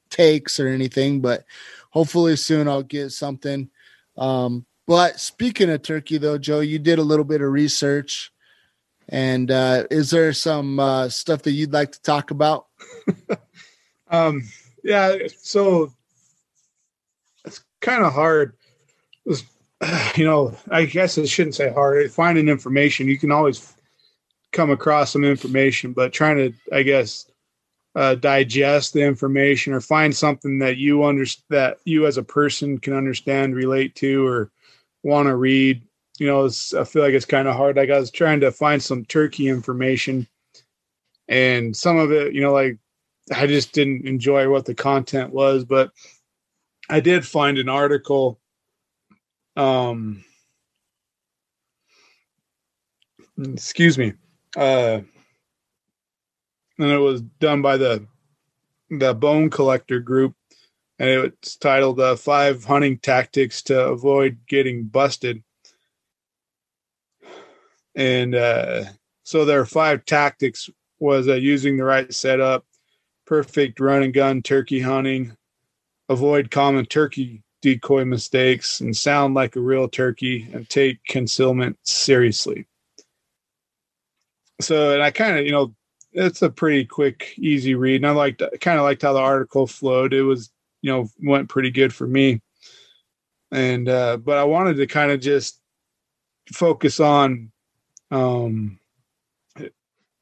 [0.09, 1.45] takes or anything, but
[1.91, 3.69] hopefully soon I'll get something.
[4.17, 8.31] Um, but speaking of turkey, though, Joe, you did a little bit of research,
[9.07, 12.67] and uh, is there some uh, stuff that you'd like to talk about?
[14.09, 14.43] um,
[14.83, 15.93] yeah, so
[17.45, 18.55] it's kind of hard.
[19.25, 19.43] Was
[20.15, 22.11] you know, I guess I shouldn't say hard.
[22.11, 23.73] Finding information, you can always
[24.51, 27.28] come across some information, but trying to, I guess,
[27.95, 32.77] uh, digest the information or find something that you under that you as a person
[32.77, 34.51] can understand, relate to, or
[35.03, 35.81] want to read.
[36.19, 37.77] You know, I feel like it's kind of hard.
[37.77, 40.27] Like I was trying to find some turkey information,
[41.27, 42.77] and some of it, you know, like
[43.35, 45.91] I just didn't enjoy what the content was, but
[46.89, 48.39] I did find an article.
[49.55, 50.23] Um,
[53.37, 54.13] excuse me.
[54.55, 55.01] Uh,
[56.79, 58.07] and it was done by the
[58.89, 60.33] the Bone Collector Group,
[60.97, 65.43] and it's titled uh, Five Hunting Tactics to Avoid Getting Busted."
[67.95, 68.85] And uh,
[69.23, 72.65] so there are five tactics: was uh, using the right setup,
[73.27, 75.35] perfect run and gun turkey hunting,
[76.07, 82.65] avoid common turkey decoy mistakes, and sound like a real turkey, and take concealment seriously.
[84.61, 85.73] So, and I kind of, you know,
[86.19, 87.97] it's a pretty quick, easy read.
[87.97, 90.13] And I liked kind of liked how the article flowed.
[90.13, 90.51] It was,
[90.81, 92.41] you know, went pretty good for me.
[93.51, 95.59] And uh, but I wanted to kind of just
[96.53, 97.51] focus on
[98.11, 98.79] um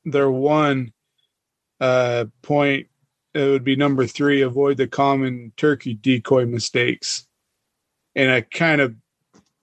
[0.03, 0.91] their one
[1.79, 2.87] uh point
[3.33, 7.27] it would be number three avoid the common turkey decoy mistakes
[8.15, 8.93] and i kind of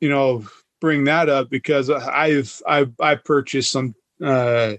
[0.01, 0.47] you know
[0.81, 4.73] bring that up because i've i've i purchased some uh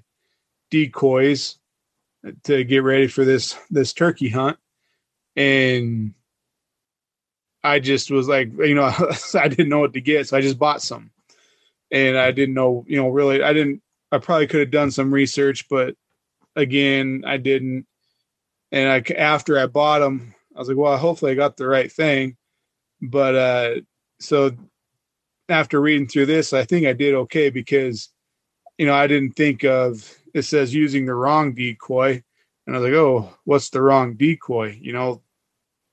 [0.69, 1.57] decoys
[2.43, 4.57] to get ready for this this turkey hunt.
[5.35, 6.13] And
[7.63, 8.91] i just was like you know
[9.35, 11.11] i didn't know what to get so i just bought some.
[11.91, 15.13] And i didn't know you know really i didn't i probably could have done some
[15.13, 15.95] research but
[16.55, 17.85] again i didn't.
[18.71, 21.91] And i after i bought them i was like well hopefully i got the right
[21.91, 22.37] thing.
[23.01, 23.81] But uh
[24.19, 24.51] so
[25.49, 28.09] after reading through this i think i did okay because
[28.77, 32.21] you know i didn't think of it says using the wrong decoy.
[32.67, 34.77] And I was like, oh, what's the wrong decoy?
[34.81, 35.21] You know,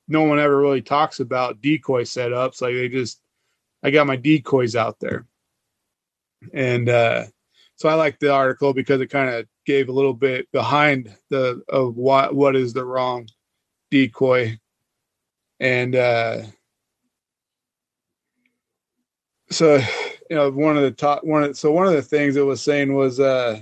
[0.09, 2.61] no one ever really talks about decoy setups.
[2.61, 3.21] Like they just,
[3.85, 5.27] I got my decoys out there.
[6.53, 7.27] And uh,
[7.77, 11.63] so I like the article because it kind of gave a little bit behind the
[11.69, 13.29] of what what is the wrong
[13.93, 14.59] decoy.
[15.61, 16.43] And uh,
[19.51, 19.77] so
[20.29, 22.61] you know, one of the top one of so one of the things it was
[22.61, 23.61] saying was uh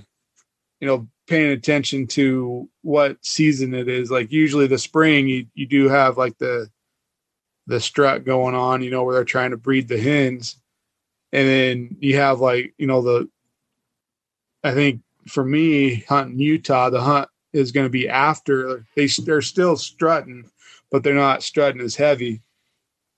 [0.80, 4.10] you know paying attention to what season it is.
[4.10, 6.68] Like usually the spring you, you do have like the
[7.66, 10.56] the strut going on you know where they're trying to breed the hens.
[11.32, 13.28] And then you have like you know the
[14.64, 19.42] i think for me hunting utah the hunt is going to be after they they're
[19.42, 20.50] still strutting
[20.90, 22.42] but they're not strutting as heavy.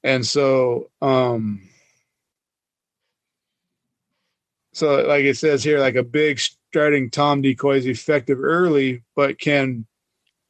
[0.04, 1.62] And so um
[4.72, 6.40] so like it says here like a big
[6.72, 9.86] strutting tom decoy is effective early but can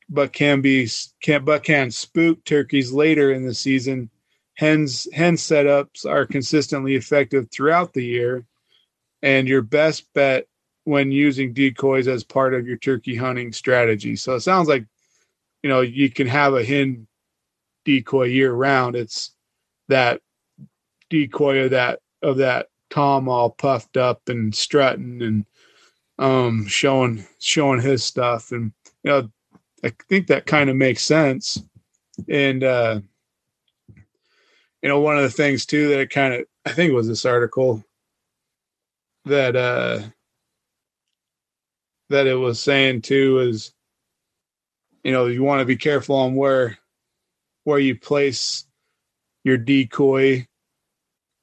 [0.09, 0.89] but can be
[1.21, 4.09] can but can spook turkeys later in the season.
[4.55, 8.47] Hens hen setups are consistently effective throughout the year
[9.23, 10.47] and your best bet
[10.85, 14.15] when using decoys as part of your turkey hunting strategy.
[14.15, 14.85] So it sounds like
[15.65, 17.09] you know you can have a hen
[17.85, 19.35] decoy year round it's
[19.89, 20.21] that
[21.11, 25.47] decoy of that of that tom all puffed up and strutting and
[26.23, 29.29] um, showing showing his stuff, and you know,
[29.83, 31.61] I think that kind of makes sense.
[32.29, 33.01] And uh,
[34.83, 37.25] you know, one of the things too that it kind of I think was this
[37.25, 37.85] article
[39.25, 40.03] that uh,
[42.09, 43.73] that it was saying too is
[45.03, 46.79] you know you want to be careful on where
[47.65, 48.65] where you place
[49.43, 50.47] your decoy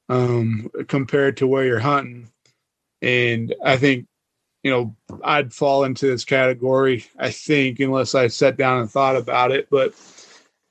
[0.08, 2.30] um, compared to where you're hunting.
[3.02, 4.06] And I think
[4.62, 4.94] you know,
[5.24, 9.68] I'd fall into this category, I think, unless I sat down and thought about it.
[9.70, 9.94] But,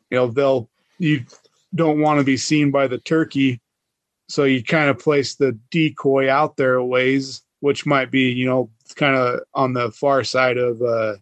[0.10, 1.26] you know, they'll you
[1.74, 3.62] don't want to be seen by the turkey.
[4.28, 8.46] So you kind of place the decoy out there a ways, which might be, you
[8.46, 11.16] know, kind of on the far side of uh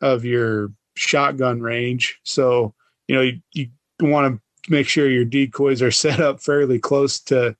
[0.00, 2.18] of your shotgun range.
[2.24, 2.74] So,
[3.08, 3.68] you know, you, you
[4.00, 7.56] want to make sure your decoys are set up fairly close to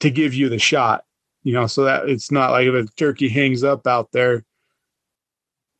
[0.00, 1.05] to give you the shot.
[1.46, 4.44] You know, so that it's not like if a turkey hangs up out there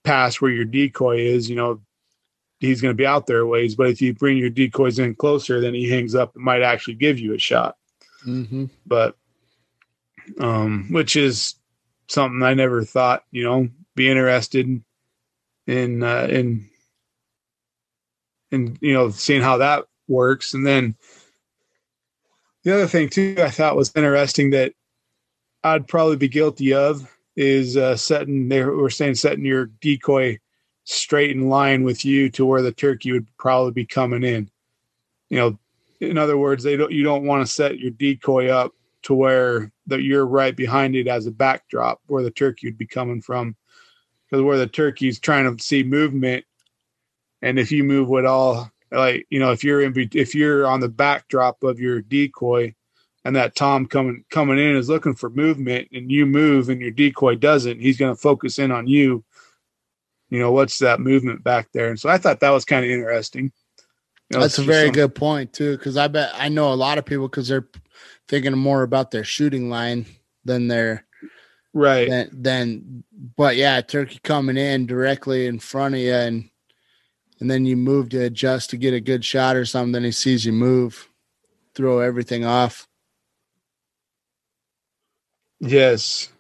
[0.05, 1.81] past where your decoy is, you know,
[2.61, 3.75] he's going to be out there a ways.
[3.75, 6.37] But if you bring your decoys in closer, then he hangs up.
[6.37, 7.75] It might actually give you a shot.
[8.25, 8.67] Mm-hmm.
[8.87, 9.17] But,
[10.39, 11.57] um, which is
[12.07, 14.85] something I never thought, you know, be interested in,
[15.67, 16.71] in, uh, in,
[18.53, 20.55] in, you know, seeing how that works.
[20.55, 20.95] And then
[22.63, 24.73] the other thing too, I thought was interesting that
[25.67, 30.39] I'd probably be guilty of is uh, setting, they were saying setting your decoy
[30.85, 34.49] straight in line with you to where the turkey would probably be coming in.
[35.29, 35.59] You know,
[36.01, 39.73] in other words, they don't you don't want to set your decoy up to where
[39.89, 43.57] that you're right behind it as a backdrop where the turkey would be coming from.
[44.31, 46.45] Because where the turkey's trying to see movement,
[47.43, 50.81] and if you move at all, like you know, if you're in if you're on
[50.81, 52.75] the backdrop of your decoy,
[53.27, 56.93] and that Tom coming coming in is looking for movement, and you move and your
[56.93, 59.25] decoy doesn't, he's going to focus in on you.
[60.31, 61.89] You know what's that movement back there?
[61.89, 63.53] And so i thought that was kind of interesting.
[64.31, 66.75] You know, that's a very some, good point too because i bet i know a
[66.75, 67.69] lot of people because they're
[68.27, 70.05] thinking more about their shooting line
[70.45, 71.07] than their
[71.73, 72.09] right.
[72.09, 73.05] than, than
[73.37, 76.51] but yeah turkey coming in directly in front of you and
[77.39, 80.11] and then you move to adjust to get a good shot or something then he
[80.11, 81.09] sees you move
[81.77, 82.86] throw everything off
[85.61, 86.31] yes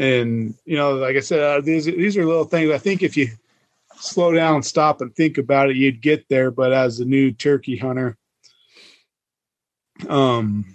[0.00, 2.70] and you know, like I said, uh, these these are little things.
[2.72, 3.28] I think if you
[3.96, 6.50] slow down, stop, and think about it, you'd get there.
[6.50, 8.16] But as a new turkey hunter,
[10.08, 10.74] um,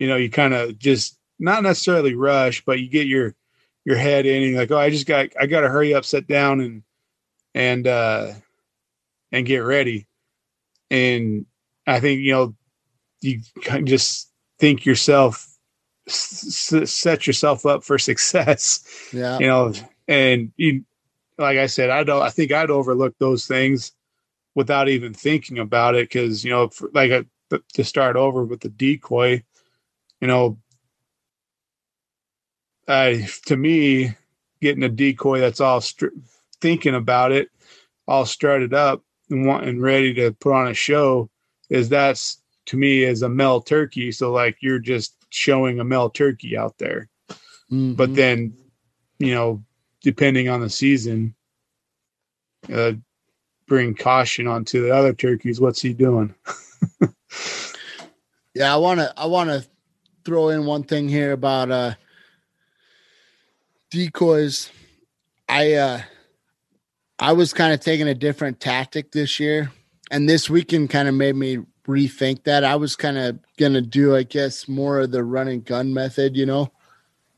[0.00, 3.36] you know, you kind of just not necessarily rush, but you get your
[3.84, 6.26] your head in and like, oh, I just got I got to hurry up, sit
[6.26, 6.82] down, and
[7.54, 8.32] and uh
[9.30, 10.08] and get ready.
[10.90, 11.46] And
[11.86, 12.56] I think you know
[13.20, 13.42] you
[13.84, 14.29] just
[14.60, 15.46] think yourself
[16.06, 18.86] s- set yourself up for success.
[19.12, 19.40] Yeah.
[19.40, 19.72] You know,
[20.06, 20.84] and you,
[21.36, 23.90] like I said, I don't, I think I'd overlook those things
[24.54, 26.08] without even thinking about it.
[26.12, 29.42] Cause, you know, for, like a, uh, to start over with the decoy,
[30.20, 30.58] you know,
[32.86, 34.14] I, to me,
[34.60, 36.14] getting a decoy that's all str-
[36.60, 37.48] thinking about it,
[38.06, 41.30] all strutted up and want and ready to put on a show
[41.68, 42.39] is that's
[42.70, 44.12] to me is a male turkey.
[44.12, 47.08] So like you're just showing a male turkey out there.
[47.28, 47.94] Mm-hmm.
[47.94, 48.54] But then,
[49.18, 49.64] you know,
[50.02, 51.34] depending on the season,
[52.72, 52.92] uh,
[53.66, 55.60] bring caution onto the other turkeys.
[55.60, 56.32] What's he doing?
[58.54, 59.12] yeah, I want to.
[59.16, 59.66] I want to
[60.24, 61.94] throw in one thing here about uh,
[63.90, 64.70] decoys.
[65.48, 66.02] I uh,
[67.18, 69.72] I was kind of taking a different tactic this year,
[70.10, 72.64] and this weekend kind of made me rethink that.
[72.64, 76.36] I was kind of gonna do, I guess, more of the run and gun method,
[76.36, 76.72] you know.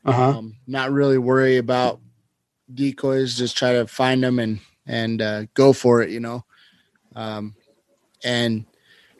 [0.05, 0.37] Uh-huh.
[0.37, 1.99] Um, not really worry about
[2.73, 6.43] decoys, just try to find them and and uh, go for it, you know.
[7.15, 7.55] Um,
[8.23, 8.65] and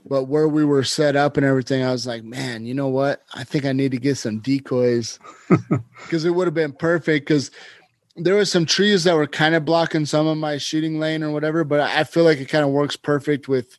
[0.06, 3.24] but where we were set up and everything, I was like, man, you know what?
[3.34, 5.20] I think I need to get some decoys
[6.02, 7.26] because it would have been perfect.
[7.26, 7.52] Because
[8.18, 11.32] there were some trees that were kind of blocking some of my shooting lane or
[11.32, 13.78] whatever, but I feel like it kind of works perfect with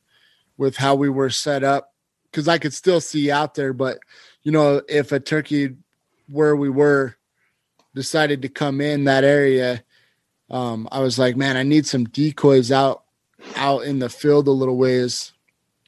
[0.57, 1.93] with how we were set up
[2.31, 3.73] because I could still see out there.
[3.73, 3.99] But
[4.43, 5.77] you know, if a turkey
[6.29, 7.17] where we were
[7.95, 9.85] decided to come in that area,
[10.51, 13.05] um, I was like, man, I need some decoys out
[13.57, 15.33] out in the field a little ways,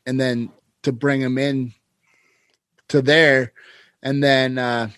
[0.07, 0.51] and then
[0.83, 1.75] to bring them in
[2.89, 3.53] to there,
[4.03, 4.91] and then uh,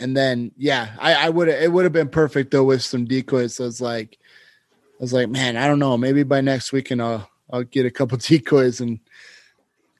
[0.00, 3.54] and then yeah, I, I would it would have been perfect though with some decoys.
[3.54, 4.18] So it's like
[4.98, 7.90] I was like, man, I don't know, maybe by next weekend I'll I'll get a
[7.90, 9.00] couple decoys and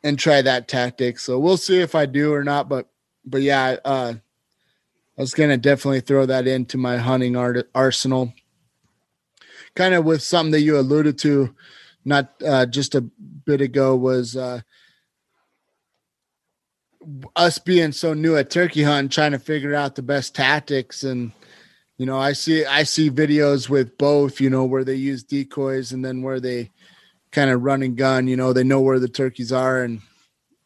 [0.02, 1.18] and try that tactic.
[1.18, 2.68] So we'll see if I do or not.
[2.68, 2.88] But
[3.24, 4.14] but yeah, uh,
[5.18, 8.32] I was gonna definitely throw that into my hunting art- arsenal.
[9.74, 11.54] Kind of with something that you alluded to,
[12.04, 14.62] not uh, just a bit ago, was uh,
[17.36, 21.32] us being so new at turkey hunting, trying to figure out the best tactics and
[21.96, 25.92] you know i see i see videos with both you know where they use decoys
[25.92, 26.70] and then where they
[27.32, 28.28] kind of run and gun.
[28.28, 30.00] You know, they know where the turkeys are and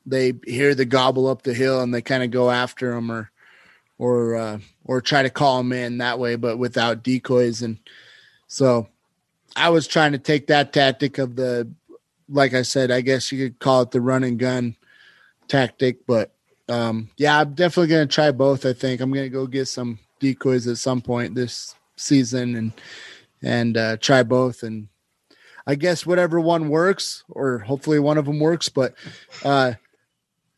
[0.07, 3.31] they hear the gobble up the hill and they kind of go after them or
[3.99, 7.63] or uh, or try to call them in that way, but without decoys.
[7.63, 7.79] And
[8.49, 8.89] so
[9.57, 11.71] I was trying to take that tactic of the,
[12.29, 14.77] like I said, I guess you could call it the run and gun
[15.49, 16.33] tactic, but
[16.69, 18.67] um, yeah, I'm definitely gonna try both.
[18.67, 22.73] I think I'm gonna go get some decoys at some point this season and
[23.43, 24.89] and uh, try both and
[25.67, 28.95] I guess whatever one works, or hopefully one of them works, but
[29.45, 29.75] uh,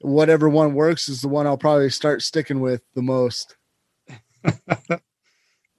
[0.01, 3.57] whatever one works is the one I'll probably start sticking with the most.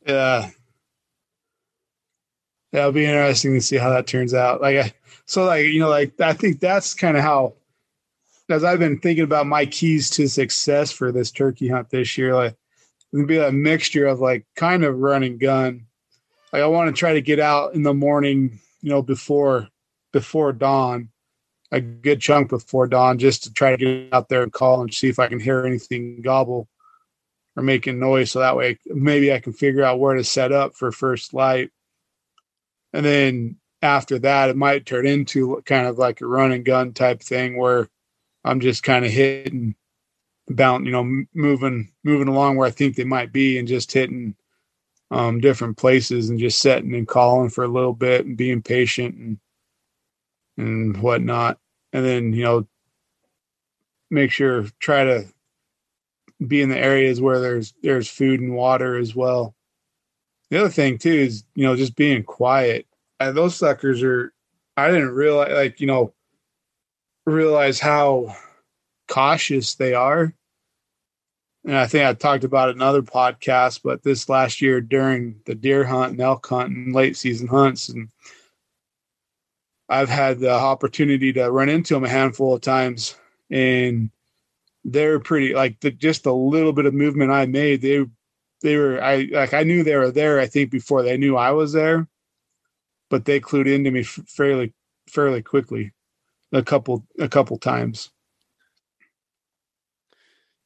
[0.07, 0.49] yeah.
[2.71, 4.61] It'll be interesting to see how that turns out.
[4.61, 7.53] Like, so like, you know, like, I think that's kind of how,
[8.49, 12.33] as I've been thinking about my keys to success for this turkey hunt this year,
[12.33, 12.55] like,
[13.13, 15.85] it'll be a mixture of like kind of run and gun.
[16.53, 19.67] Like, I want to try to get out in the morning, you know, before,
[20.13, 21.09] before dawn,
[21.73, 24.93] a good chunk before dawn, just to try to get out there and call and
[24.93, 26.69] see if I can hear anything gobble
[27.57, 28.31] or making noise.
[28.31, 31.69] So that way, maybe I can figure out where to set up for first light.
[32.93, 36.93] And then after that, it might turn into kind of like a run and gun
[36.93, 37.89] type thing where
[38.45, 39.75] I'm just kind of hitting,
[40.47, 44.37] bound, you know, moving, moving along where I think they might be and just hitting
[45.11, 49.15] um, different places and just setting and calling for a little bit and being patient
[49.15, 49.37] and
[50.57, 51.59] and whatnot.
[51.93, 52.67] And then, you know,
[54.09, 55.25] make sure try to
[56.45, 59.55] be in the areas where there's there's food and water as well.
[60.49, 62.85] The other thing too is, you know, just being quiet.
[63.19, 64.33] And those suckers are
[64.75, 66.13] I didn't realize like, you know,
[67.25, 68.35] realize how
[69.07, 70.33] cautious they are.
[71.67, 75.41] And I think I talked about it in other podcasts, but this last year during
[75.45, 78.09] the deer hunt and elk hunt and late season hunts and
[79.89, 83.15] I've had the opportunity to run into them a handful of times,
[83.49, 84.09] and
[84.83, 87.81] they're pretty like the, just a little bit of movement I made.
[87.81, 88.05] They
[88.61, 90.39] they were I like I knew they were there.
[90.39, 92.07] I think before they knew I was there,
[93.09, 94.73] but they clued into me fairly
[95.09, 95.93] fairly quickly,
[96.51, 98.09] a couple a couple times.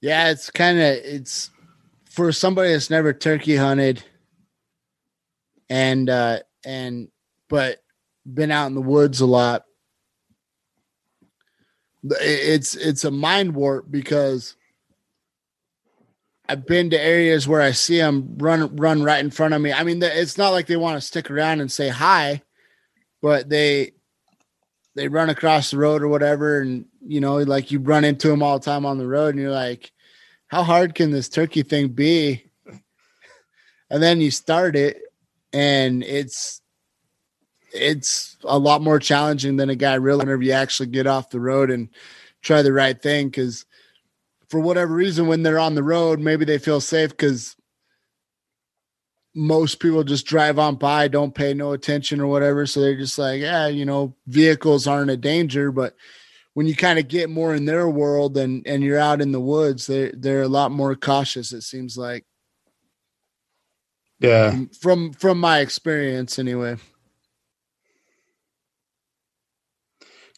[0.01, 1.51] Yeah, it's kind of it's
[2.09, 4.03] for somebody that's never turkey hunted,
[5.69, 7.09] and uh and
[7.49, 7.77] but
[8.31, 9.65] been out in the woods a lot.
[12.03, 14.55] It's it's a mind warp because
[16.49, 19.71] I've been to areas where I see them run run right in front of me.
[19.71, 22.41] I mean, it's not like they want to stick around and say hi,
[23.21, 23.91] but they
[24.95, 28.43] they run across the road or whatever, and you know, like you run into them
[28.43, 29.91] all the time on the road, and you're like,
[30.47, 32.45] how hard can this turkey thing be?
[33.89, 35.01] And then you start it,
[35.53, 36.61] and it's
[37.73, 41.39] it's a lot more challenging than a guy really whenever you actually get off the
[41.39, 41.89] road and
[42.41, 43.65] try the right thing because
[44.49, 47.55] for whatever reason when they're on the road maybe they feel safe because
[49.33, 53.17] most people just drive on by don't pay no attention or whatever so they're just
[53.17, 55.95] like yeah you know vehicles aren't a danger but
[56.53, 59.39] when you kind of get more in their world and and you're out in the
[59.39, 62.25] woods they're they're a lot more cautious it seems like
[64.19, 66.75] yeah from from my experience anyway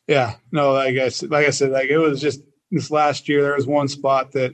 [0.08, 2.42] Yeah, no, like I like I said, like it was just
[2.72, 3.42] this last year.
[3.42, 4.54] There was one spot that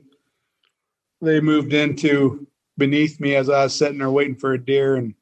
[1.22, 2.48] they moved into
[2.78, 5.16] beneath me as I was sitting there waiting for a deer, and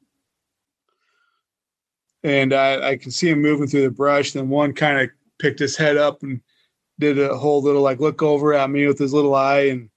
[2.22, 4.32] and I, I can see him moving through the brush.
[4.32, 6.40] Then one kind of picked his head up and
[6.98, 9.90] did a whole little like look over at me with his little eye, and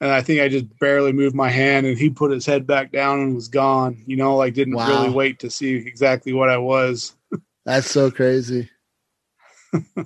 [0.00, 2.92] and I think I just barely moved my hand, and he put his head back
[2.92, 4.02] down and was gone.
[4.06, 4.88] You know, like didn't wow.
[4.88, 7.14] really wait to see exactly what I was.
[7.64, 8.70] That's so crazy.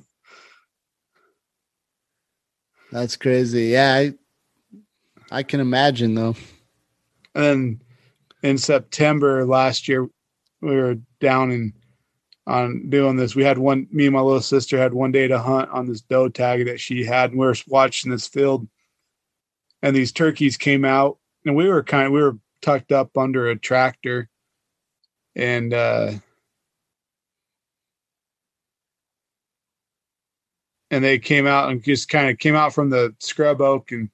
[2.92, 3.64] That's crazy.
[3.68, 4.14] Yeah, I,
[5.30, 6.36] I can imagine though.
[7.34, 7.80] And
[8.42, 10.09] in September last year,
[10.61, 11.72] we were down in
[12.47, 13.34] on doing this.
[13.34, 13.86] We had one.
[13.90, 16.80] Me and my little sister had one day to hunt on this doe tag that
[16.80, 18.68] she had, and we were watching this field.
[19.82, 23.49] And these turkeys came out, and we were kind of we were tucked up under
[23.49, 24.28] a tractor,
[25.34, 26.12] and uh,
[30.90, 34.11] and they came out and just kind of came out from the scrub oak and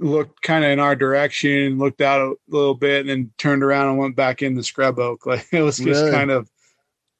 [0.00, 3.88] looked kind of in our direction, looked out a little bit, and then turned around
[3.88, 5.26] and went back in the scrub oak.
[5.26, 6.10] Like it was just really?
[6.10, 6.48] kind of,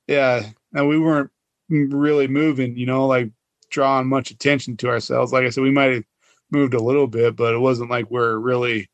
[0.07, 0.43] yeah.
[0.73, 1.31] And we weren't
[1.69, 3.31] really moving, you know, like
[3.71, 5.33] drawing much attention to ourselves.
[5.33, 6.05] Like I said, we might have
[6.51, 8.89] moved a little bit, but it wasn't like we're really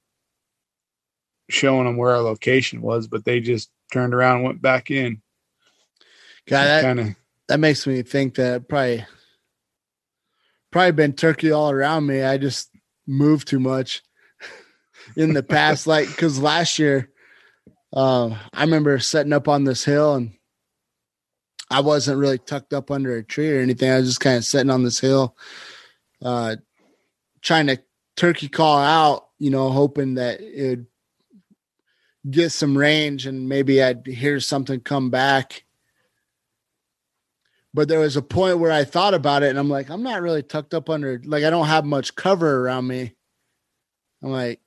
[1.48, 3.08] showing them where our location was.
[3.08, 5.20] But they just turned around and went back in.
[6.46, 7.16] God, that kind of
[7.48, 9.04] that makes me think that probably
[10.70, 12.22] probably been turkey all around me.
[12.22, 12.70] I just
[13.06, 14.02] moved too much
[15.16, 17.10] in the past, like because last year
[17.92, 20.32] uh, I remember setting up on this hill and
[21.70, 23.90] I wasn't really tucked up under a tree or anything.
[23.90, 25.36] I was just kind of sitting on this hill,
[26.20, 26.56] uh,
[27.42, 27.80] trying to
[28.16, 30.86] turkey call out, you know, hoping that it would
[32.28, 35.64] get some range and maybe I'd hear something come back.
[37.72, 40.22] But there was a point where I thought about it and I'm like, I'm not
[40.22, 43.14] really tucked up under, like, I don't have much cover around me.
[44.22, 44.60] I'm like,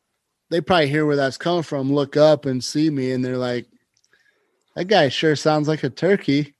[0.49, 3.68] they probably hear where that's coming from, look up and see me, and they're like,
[4.76, 6.53] that guy sure sounds like a turkey.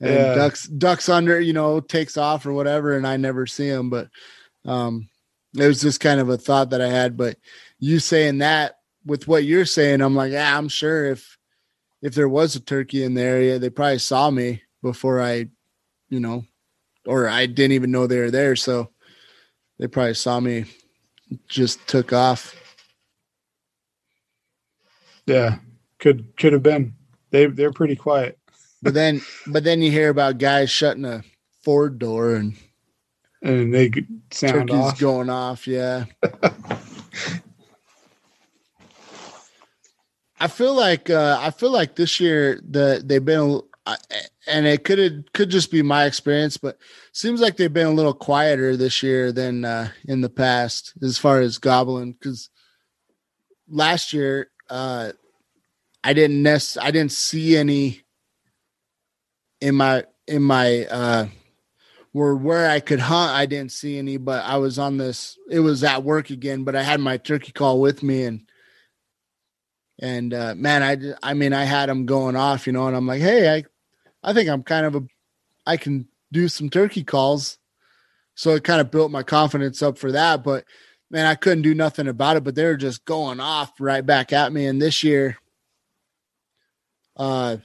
[0.00, 0.34] And yeah.
[0.34, 3.90] ducks ducks under, you know, takes off or whatever, and I never see him.
[3.90, 4.08] But
[4.64, 5.08] um
[5.56, 7.16] it was just kind of a thought that I had.
[7.16, 7.36] But
[7.78, 11.38] you saying that with what you're saying, I'm like, yeah, I'm sure if
[12.02, 15.48] if there was a turkey in the area, they probably saw me before I,
[16.10, 16.44] you know,
[17.06, 18.56] or I didn't even know they were there.
[18.56, 18.90] So
[19.78, 20.66] they probably saw me,
[21.48, 22.54] just took off.
[25.26, 25.58] Yeah,
[25.98, 26.94] could could have been.
[27.30, 28.38] They they're pretty quiet.
[28.84, 31.24] But then but then you hear about guys shutting a
[31.62, 32.54] Ford door and
[33.42, 33.90] and they
[34.30, 34.98] sound turkeys off.
[35.00, 35.66] going off.
[35.66, 36.04] Yeah.
[40.38, 43.62] I feel like uh, I feel like this year the they've been
[44.46, 46.78] and it could could just be my experience, but
[47.12, 51.18] seems like they've been a little quieter this year than uh, in the past as
[51.18, 52.50] far as goblin Because
[53.68, 55.12] last year uh,
[56.02, 58.03] I didn't nest, I didn't see any
[59.64, 61.26] in my in my uh,
[62.12, 63.32] where where I could hunt.
[63.32, 65.38] I didn't see any, but I was on this.
[65.50, 68.46] It was at work again, but I had my turkey call with me and
[70.00, 73.06] and uh, man, I I mean I had them going off, you know, and I'm
[73.06, 73.64] like, hey, I
[74.22, 75.02] I think I'm kind of a
[75.66, 77.56] I can do some turkey calls.
[78.34, 80.44] So it kind of built my confidence up for that.
[80.44, 80.64] But
[81.10, 82.44] man, I couldn't do nothing about it.
[82.44, 84.66] But they were just going off right back at me.
[84.66, 85.38] And this year,
[87.16, 87.58] uh,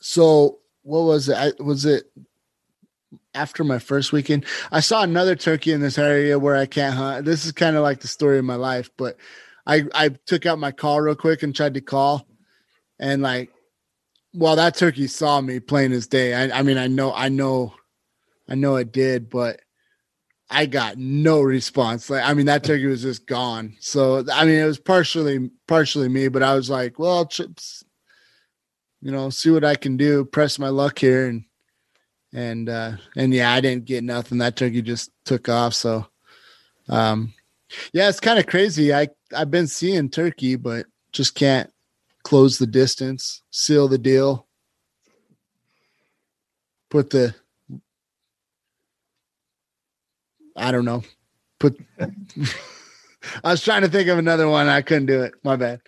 [0.00, 1.36] so what was it?
[1.36, 2.10] I, was it
[3.34, 4.44] after my first weekend?
[4.72, 7.24] I saw another turkey in this area where I can't hunt.
[7.24, 9.16] This is kind of like the story of my life, but
[9.66, 12.26] I I took out my call real quick and tried to call,
[12.98, 13.50] and like,
[14.34, 16.34] well, that turkey saw me plain as day.
[16.34, 17.74] I, I mean, I know, I know,
[18.48, 19.60] I know it did, but
[20.50, 22.08] I got no response.
[22.08, 23.76] Like, I mean, that turkey was just gone.
[23.80, 27.84] So, I mean, it was partially, partially me, but I was like, well, chips,
[29.00, 31.28] you know, see what I can do, press my luck here.
[31.28, 31.44] And,
[32.32, 34.38] and, uh, and yeah, I didn't get nothing.
[34.38, 35.74] That turkey just took off.
[35.74, 36.06] So,
[36.88, 37.32] um,
[37.92, 38.94] yeah, it's kind of crazy.
[38.94, 41.70] I, I've been seeing turkey, but just can't
[42.22, 44.46] close the distance, seal the deal,
[46.90, 47.34] put the
[50.58, 51.02] I don't know.
[51.60, 51.78] Put.
[53.44, 54.68] I was trying to think of another one.
[54.68, 55.34] I couldn't do it.
[55.44, 55.80] My bad.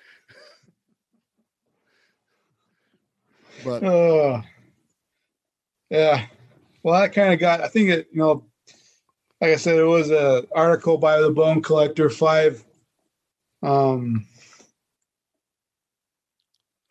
[3.65, 4.43] But uh,
[5.91, 6.27] yeah,
[6.83, 7.61] well, that kind of got.
[7.61, 8.09] I think it.
[8.13, 8.45] You know,
[9.41, 12.11] like I said, it was a article by the Bone Collector.
[12.11, 12.65] Five,
[13.63, 14.27] um,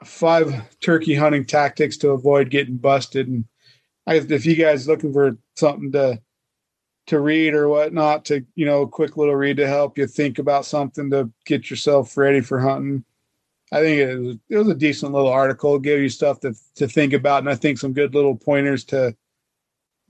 [0.03, 3.27] five turkey hunting tactics to avoid getting busted.
[3.27, 3.45] And
[4.07, 6.21] I, if you guys looking for something to
[7.07, 10.63] to read or whatnot to you know quick little read to help you think about
[10.63, 13.03] something to get yourself ready for hunting
[13.71, 16.87] i think it was, it was a decent little article gave you stuff to, to
[16.87, 19.15] think about and i think some good little pointers to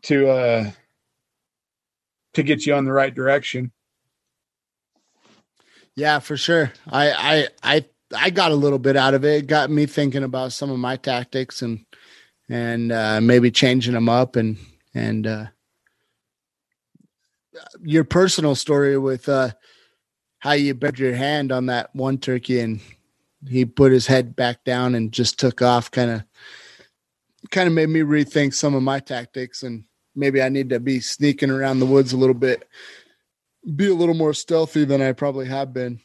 [0.01, 0.71] to uh
[2.33, 3.71] to get you on the right direction.
[5.95, 6.71] Yeah for sure.
[6.87, 7.85] I i i
[8.15, 10.79] i got a little bit out of it, it got me thinking about some of
[10.79, 11.85] my tactics and
[12.47, 14.57] and uh maybe changing them up and
[14.93, 15.45] and uh
[17.81, 19.49] your personal story with uh,
[20.39, 22.79] how you bent your hand on that one turkey and
[23.47, 26.23] he put his head back down and just took off kind of
[27.51, 29.83] kind of made me rethink some of my tactics and
[30.15, 32.67] maybe I need to be sneaking around the woods a little bit
[33.75, 35.99] be a little more stealthy than I probably have been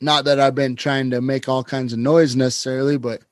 [0.00, 3.22] not that I've been trying to make all kinds of noise necessarily but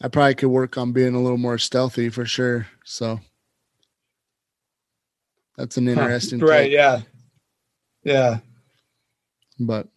[0.00, 3.20] I probably could work on being a little more stealthy for sure so
[5.56, 6.46] that's an interesting huh.
[6.46, 6.70] right.
[6.70, 7.02] Yeah.
[8.04, 8.38] Yeah.
[9.58, 9.88] But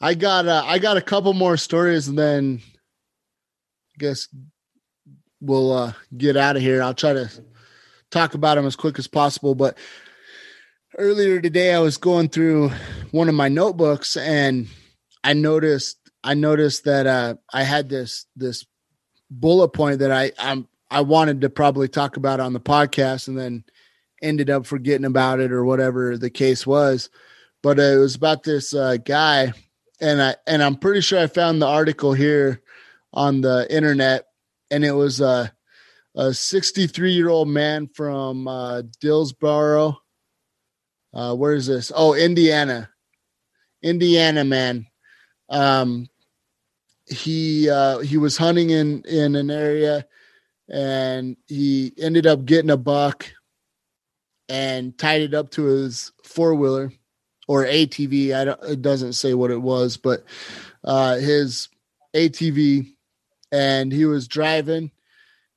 [0.00, 4.28] I got uh, I got a couple more stories and then I guess
[5.40, 6.82] we'll uh, get out of here.
[6.82, 7.30] I'll try to
[8.10, 9.54] talk about them as quick as possible.
[9.54, 9.76] But
[10.96, 12.70] earlier today, I was going through
[13.10, 14.68] one of my notebooks and
[15.24, 18.64] I noticed I noticed that uh, I had this this
[19.30, 23.36] bullet point that I I'm I wanted to probably talk about on the podcast, and
[23.36, 23.64] then
[24.22, 27.10] ended up forgetting about it or whatever the case was.
[27.62, 29.52] But it was about this uh, guy
[30.00, 32.62] and I and I'm pretty sure I found the article here
[33.12, 34.26] on the internet,
[34.70, 35.52] and it was a
[36.14, 39.98] a 63 year old man from uh, Dillsboro.
[41.14, 41.90] Uh, where is this?
[41.94, 42.90] Oh, Indiana,
[43.82, 44.86] Indiana man.
[45.48, 46.08] Um,
[47.06, 50.06] he uh, he was hunting in in an area,
[50.68, 53.30] and he ended up getting a buck,
[54.48, 56.92] and tied it up to his four wheeler
[57.48, 58.32] or ATV.
[58.34, 58.62] I don't.
[58.62, 60.22] It doesn't say what it was, but
[60.84, 61.68] uh, his
[62.14, 62.94] ATV,
[63.50, 64.92] and he was driving,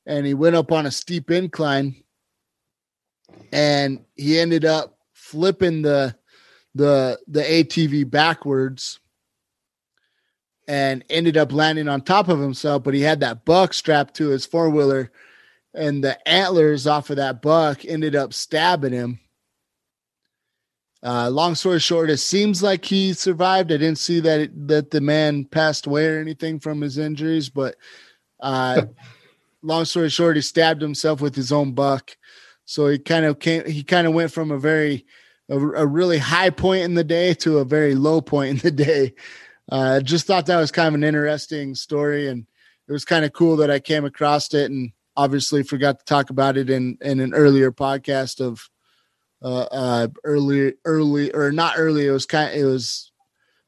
[0.08, 1.96] and he went up on a steep incline,
[3.52, 6.16] and he ended up flipping the
[6.76, 9.00] the the ATV backwards
[10.68, 14.28] and ended up landing on top of himself but he had that buck strapped to
[14.28, 15.12] his four-wheeler
[15.74, 19.20] and the antlers off of that buck ended up stabbing him
[21.04, 23.72] uh, long story short, it seems like he survived.
[23.72, 27.50] I didn't see that it, that the man passed away or anything from his injuries,
[27.50, 27.76] but
[28.40, 28.84] uh,
[29.64, 32.16] long story short, he stabbed himself with his own buck.
[32.66, 33.66] So he kind of came.
[33.66, 35.06] He kind of went from a very
[35.50, 38.72] a, a, really high point in the day to a very low point in the
[38.72, 39.14] day.
[39.70, 42.46] I uh, just thought that was kind of an interesting story, and
[42.88, 46.30] it was kind of cool that I came across it, and obviously forgot to talk
[46.30, 48.70] about it in in an earlier podcast of
[49.42, 52.06] uh, uh, early, early or not early.
[52.06, 52.54] It was kind.
[52.54, 53.12] It was.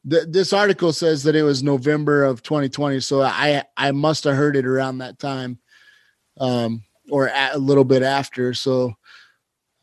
[0.09, 4.35] Th- this article says that it was November of 2020, so I I must have
[4.35, 5.59] heard it around that time,
[6.39, 8.53] um, or a little bit after.
[8.53, 8.93] So,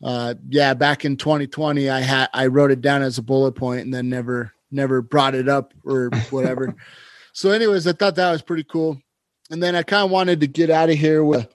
[0.03, 3.81] uh, yeah, back in 2020, I had I wrote it down as a bullet point
[3.81, 6.75] and then never never brought it up or whatever.
[7.33, 9.01] so, anyways, I thought that was pretty cool,
[9.49, 11.53] and then I kind of wanted to get out of here with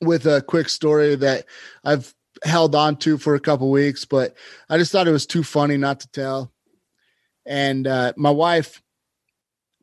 [0.00, 1.44] with a quick story that
[1.84, 2.14] I've
[2.44, 4.36] held on to for a couple weeks, but
[4.68, 6.52] I just thought it was too funny not to tell.
[7.46, 8.82] And uh, my wife,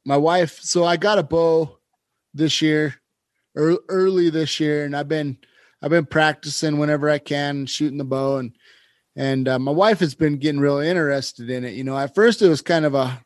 [0.06, 1.80] my wife, so I got a bow
[2.34, 2.96] this year,
[3.56, 5.38] early this year, and I've been
[5.82, 8.56] I've been practicing whenever I can, shooting the bow, and
[9.16, 11.74] and uh, my wife has been getting real interested in it.
[11.74, 13.24] You know, at first it was kind of a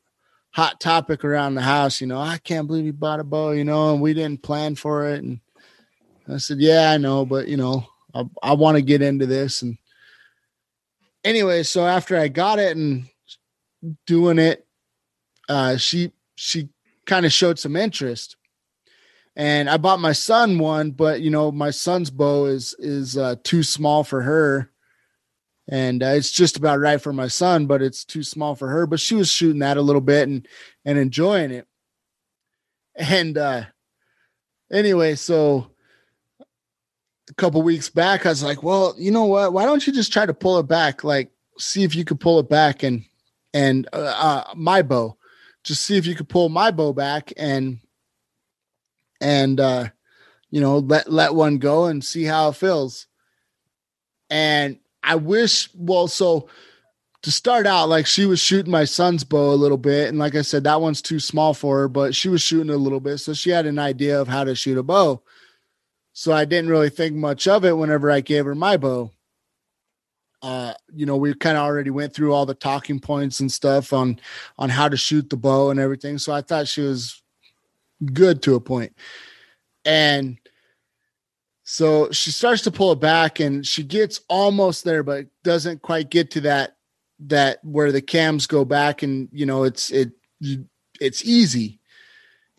[0.52, 2.00] hot topic around the house.
[2.00, 3.52] You know, I can't believe you bought a bow.
[3.52, 5.40] You know, and we didn't plan for it, and
[6.28, 9.62] I said, yeah, I know, but you know, I, I want to get into this.
[9.62, 9.78] And
[11.24, 13.06] anyway, so after I got it and
[14.06, 14.66] doing it,
[15.48, 16.70] uh, she she
[17.06, 18.36] kind of showed some interest.
[19.36, 23.36] And I bought my son one, but you know, my son's bow is is uh,
[23.44, 24.72] too small for her.
[25.72, 28.88] And uh, it's just about right for my son, but it's too small for her.
[28.88, 30.48] But she was shooting that a little bit and
[30.84, 31.68] and enjoying it.
[32.96, 33.64] And uh
[34.72, 35.72] anyway, so
[37.30, 39.54] a couple weeks back, I was like, well, you know what?
[39.54, 41.04] Why don't you just try to pull it back?
[41.04, 43.06] Like, see if you could pull it back and
[43.54, 45.18] and uh, uh, my bow,
[45.64, 47.80] just see if you could pull my bow back and
[49.22, 49.88] and uh,
[50.50, 53.08] you know let let one go and see how it feels.
[54.30, 56.50] And I wish, well, so
[57.24, 60.36] to start out, like she was shooting my son's bow a little bit, and like
[60.36, 63.18] I said, that one's too small for her, but she was shooting a little bit,
[63.18, 65.22] so she had an idea of how to shoot a bow.
[66.14, 69.12] So I didn't really think much of it whenever I gave her my bow.
[70.42, 73.92] Uh, you know, we kind of already went through all the talking points and stuff
[73.92, 74.20] on
[74.58, 76.18] on how to shoot the bow and everything.
[76.18, 77.22] So I thought she was
[78.14, 78.96] good to a point.
[79.86, 80.38] And
[81.64, 86.10] so she starts to pull it back and she gets almost there, but doesn't quite
[86.10, 86.78] get to that
[87.28, 90.12] that where the cams go back and you know it's it
[91.00, 91.80] it's easy.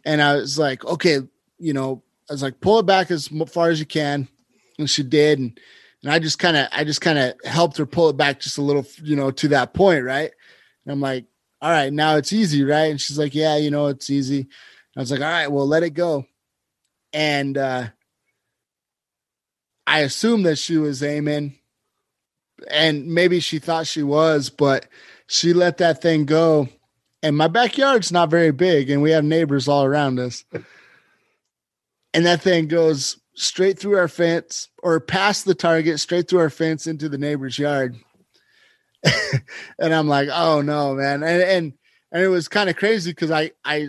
[0.05, 1.19] And I was like, okay,
[1.59, 4.29] you know, I was like, pull it back as far as you can.
[4.79, 5.41] And she did.
[5.41, 5.59] And,
[6.05, 8.57] and I just kind of, I just kind of helped her pull it back just
[8.57, 10.05] a little, you know, to that point.
[10.05, 10.31] Right.
[10.85, 11.27] And I'm like,
[11.61, 12.63] all right, now it's easy.
[12.63, 12.93] Right.
[12.93, 14.47] And she's like, yeah, you know, it's easy.
[14.97, 16.25] I was like, all right, well, let it go.
[17.13, 17.89] And, uh,
[19.87, 21.59] I assumed that she was aiming
[22.71, 24.87] and maybe she thought she was, but
[25.27, 26.69] she let that thing go.
[27.25, 30.45] And my backyard's not very big and we have neighbors all around us
[32.15, 36.51] and that thing goes straight through our fence or past the target, straight through our
[36.51, 37.97] fence into the neighbor's yard.
[39.79, 41.23] and I'm like, oh no, man.
[41.23, 41.73] And and
[42.13, 43.89] and it was kind of crazy because I I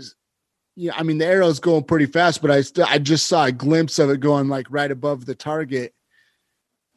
[0.76, 3.52] yeah, I mean the arrow's going pretty fast, but I still I just saw a
[3.52, 5.94] glimpse of it going like right above the target.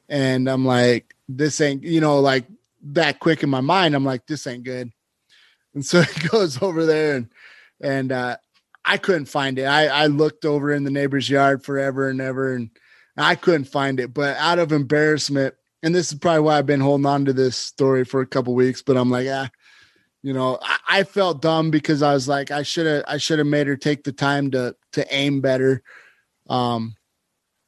[0.09, 2.45] And I'm like, this ain't, you know, like
[2.83, 3.95] that quick in my mind.
[3.95, 4.93] I'm like, this ain't good.
[5.75, 7.29] And so it goes over there and
[7.81, 8.37] and uh
[8.85, 9.65] I couldn't find it.
[9.65, 12.71] I, I looked over in the neighbor's yard forever and ever, and
[13.17, 14.13] I couldn't find it.
[14.13, 17.57] But out of embarrassment, and this is probably why I've been holding on to this
[17.57, 19.51] story for a couple weeks, but I'm like, ah,
[20.23, 23.39] you know, I, I felt dumb because I was like, I should have, I should
[23.39, 25.83] have made her take the time to to aim better.
[26.49, 26.97] Um,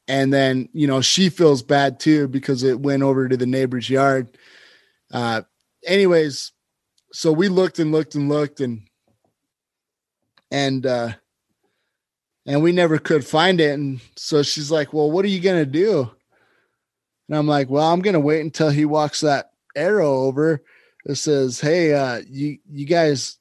[0.08, 3.90] and then you know she feels bad too because it went over to the neighbor's
[3.90, 4.36] yard.
[5.12, 5.42] Uh,
[5.84, 6.52] anyways,
[7.12, 8.82] so we looked and looked and looked and
[10.50, 11.12] and uh,
[12.46, 13.72] and we never could find it.
[13.72, 16.10] And so she's like, "Well, what are you gonna do?"
[17.28, 20.62] And I'm like, "Well, I'm gonna wait until he walks that arrow over."
[21.04, 23.38] that says, "Hey, uh, you you guys."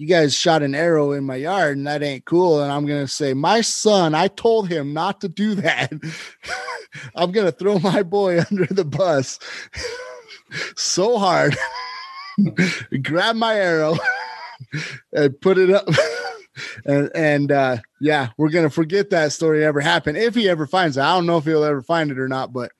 [0.00, 2.62] You guys shot an arrow in my yard and that ain't cool.
[2.62, 5.92] And I'm to say, My son, I told him not to do that.
[7.16, 9.40] I'm to throw my boy under the bus
[10.76, 11.56] so hard,
[13.02, 13.96] grab my arrow
[15.12, 15.88] and put it up
[16.84, 20.96] and and uh, yeah, we're gonna forget that story ever happened if he ever finds
[20.96, 21.02] it.
[21.02, 22.72] I don't know if he'll ever find it or not, but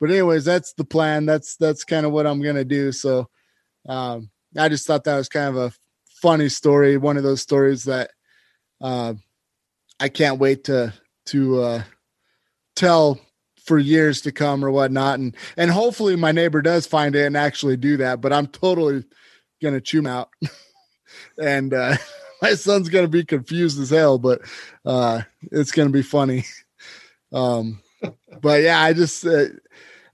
[0.00, 1.26] but anyways, that's the plan.
[1.26, 2.92] That's that's kind of what I'm gonna do.
[2.92, 3.28] So
[3.88, 5.72] um, I just thought that was kind of a
[6.20, 8.10] funny story, one of those stories that
[8.80, 9.14] uh,
[10.00, 10.92] I can't wait to
[11.26, 11.82] to uh,
[12.74, 13.20] tell
[13.64, 17.36] for years to come or whatnot, and and hopefully my neighbor does find it and
[17.36, 18.20] actually do that.
[18.20, 19.04] But I'm totally
[19.62, 20.30] gonna chew him out,
[21.38, 21.72] and.
[21.74, 21.96] Uh,
[22.50, 24.40] my son's gonna be confused as hell, but
[24.84, 25.22] uh,
[25.52, 26.44] it's gonna be funny.
[27.34, 27.80] Um,
[28.42, 29.46] but yeah, I just uh,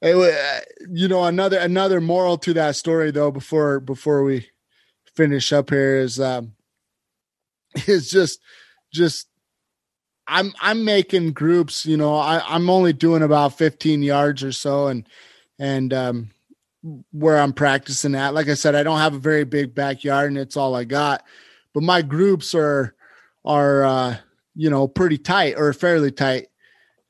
[0.01, 4.47] it, you know another another moral to that story though before before we
[5.17, 6.53] finish up here is um
[7.89, 8.41] is just
[8.93, 9.27] just
[10.29, 14.87] I'm I'm making groups, you know, I, I'm only doing about 15 yards or so
[14.87, 15.09] and
[15.59, 16.31] and um
[17.11, 18.33] where I'm practicing at.
[18.33, 21.25] Like I said, I don't have a very big backyard and it's all I got
[21.75, 22.95] but my groups are
[23.45, 24.17] are uh,
[24.55, 26.49] you know pretty tight or fairly tight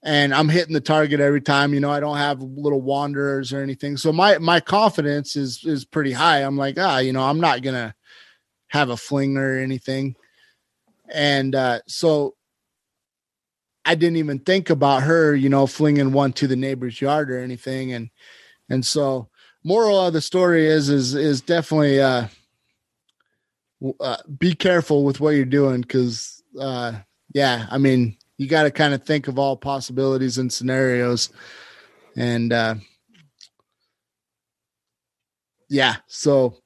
[0.02, 1.74] and I'm hitting the target every time.
[1.74, 3.96] You know, I don't have little wanderers or anything.
[3.96, 6.38] So my my confidence is is pretty high.
[6.38, 7.94] I'm like, ah, you know, I'm not gonna
[8.68, 10.14] have a fling or anything.
[11.12, 12.34] And uh, so
[13.84, 17.38] I didn't even think about her, you know, flinging one to the neighbor's yard or
[17.38, 17.92] anything.
[17.92, 18.11] And
[18.68, 19.28] and so
[19.64, 22.28] moral of the story is is is definitely uh
[24.00, 26.92] uh, be careful with what you're doing because uh,
[27.34, 31.30] yeah i mean you got to kind of think of all possibilities and scenarios.
[32.16, 32.76] And uh,
[35.68, 36.56] yeah so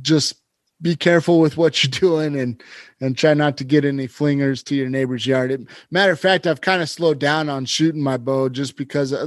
[0.00, 0.34] just
[0.80, 2.62] be careful with what you're doing and
[3.00, 5.50] and try not to get any flingers to your neighbor's yard.
[5.50, 5.60] It,
[5.90, 9.26] matter of fact i've kind of slowed down on shooting my bow just because uh,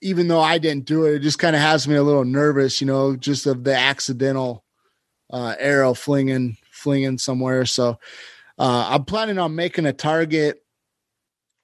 [0.00, 2.80] even though i didn't do it it just kind of has me a little nervous
[2.80, 4.61] you know just of the accidental
[5.32, 7.64] uh, arrow flinging flinging somewhere.
[7.64, 7.98] So
[8.58, 10.62] uh, I'm planning on making a target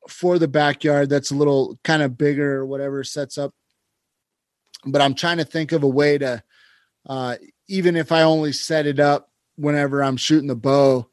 [0.09, 3.53] for the backyard that's a little kind of bigger whatever sets up.
[4.87, 6.43] But I'm trying to think of a way to,
[7.07, 7.37] uh,
[7.69, 11.09] even if I only set it up whenever I'm shooting the bow,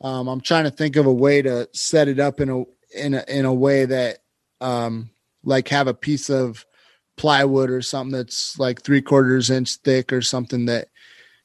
[0.00, 2.64] um, I'm trying to think of a way to set it up in a
[2.96, 4.18] in a in a way that
[4.60, 5.10] um,
[5.44, 6.64] like have a piece of
[7.16, 10.88] plywood or something that's like three quarters inch thick or something that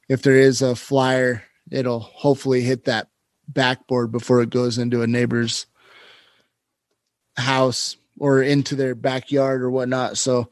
[0.08, 3.10] if there is a flyer, it'll hopefully hit that
[3.48, 5.66] backboard before it goes into a neighbor's
[7.38, 10.18] house or into their backyard or whatnot.
[10.18, 10.50] So,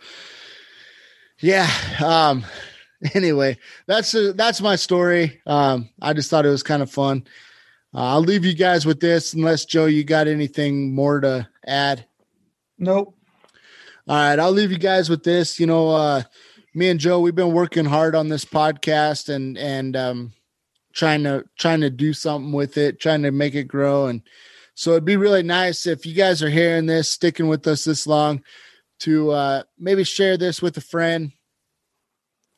[1.39, 1.69] yeah.
[2.03, 2.45] Um,
[3.13, 5.41] anyway, that's uh, that's my story.
[5.45, 7.25] Um, I just thought it was kind of fun.
[7.93, 12.05] Uh, I'll leave you guys with this, unless Joe, you got anything more to add?
[12.79, 13.15] Nope.
[14.07, 15.59] All right, I'll leave you guys with this.
[15.59, 16.23] You know, uh,
[16.73, 20.33] me and Joe, we've been working hard on this podcast and and um,
[20.93, 24.07] trying to trying to do something with it, trying to make it grow.
[24.07, 24.21] And
[24.73, 28.07] so it'd be really nice if you guys are hearing this, sticking with us this
[28.07, 28.43] long,
[28.99, 31.31] to uh, maybe share this with a friend.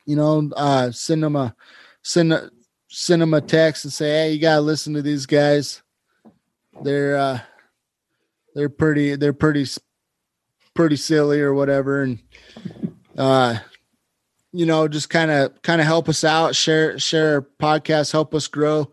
[0.06, 1.54] You know, uh, send them a
[2.02, 2.50] send a,
[2.88, 5.82] send them a text and say, "Hey, you gotta listen to these guys.
[6.82, 7.40] They're uh,
[8.54, 9.66] they're pretty they're pretty
[10.74, 12.20] pretty silly or whatever." And
[13.18, 13.58] uh,
[14.56, 18.46] you know, just kind of kind of help us out, share share podcast, help us
[18.46, 18.90] grow.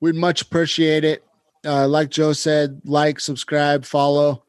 [0.00, 1.24] We'd much appreciate it.
[1.64, 4.44] Uh, like Joe said, like, subscribe, follow,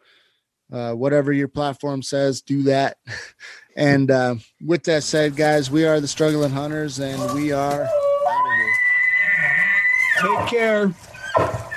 [0.71, 2.97] uh, whatever your platform says, do that.
[3.77, 8.45] and uh, with that said, guys, we are the struggling hunters, and we are out
[8.45, 10.37] of here.
[10.37, 11.69] Take care.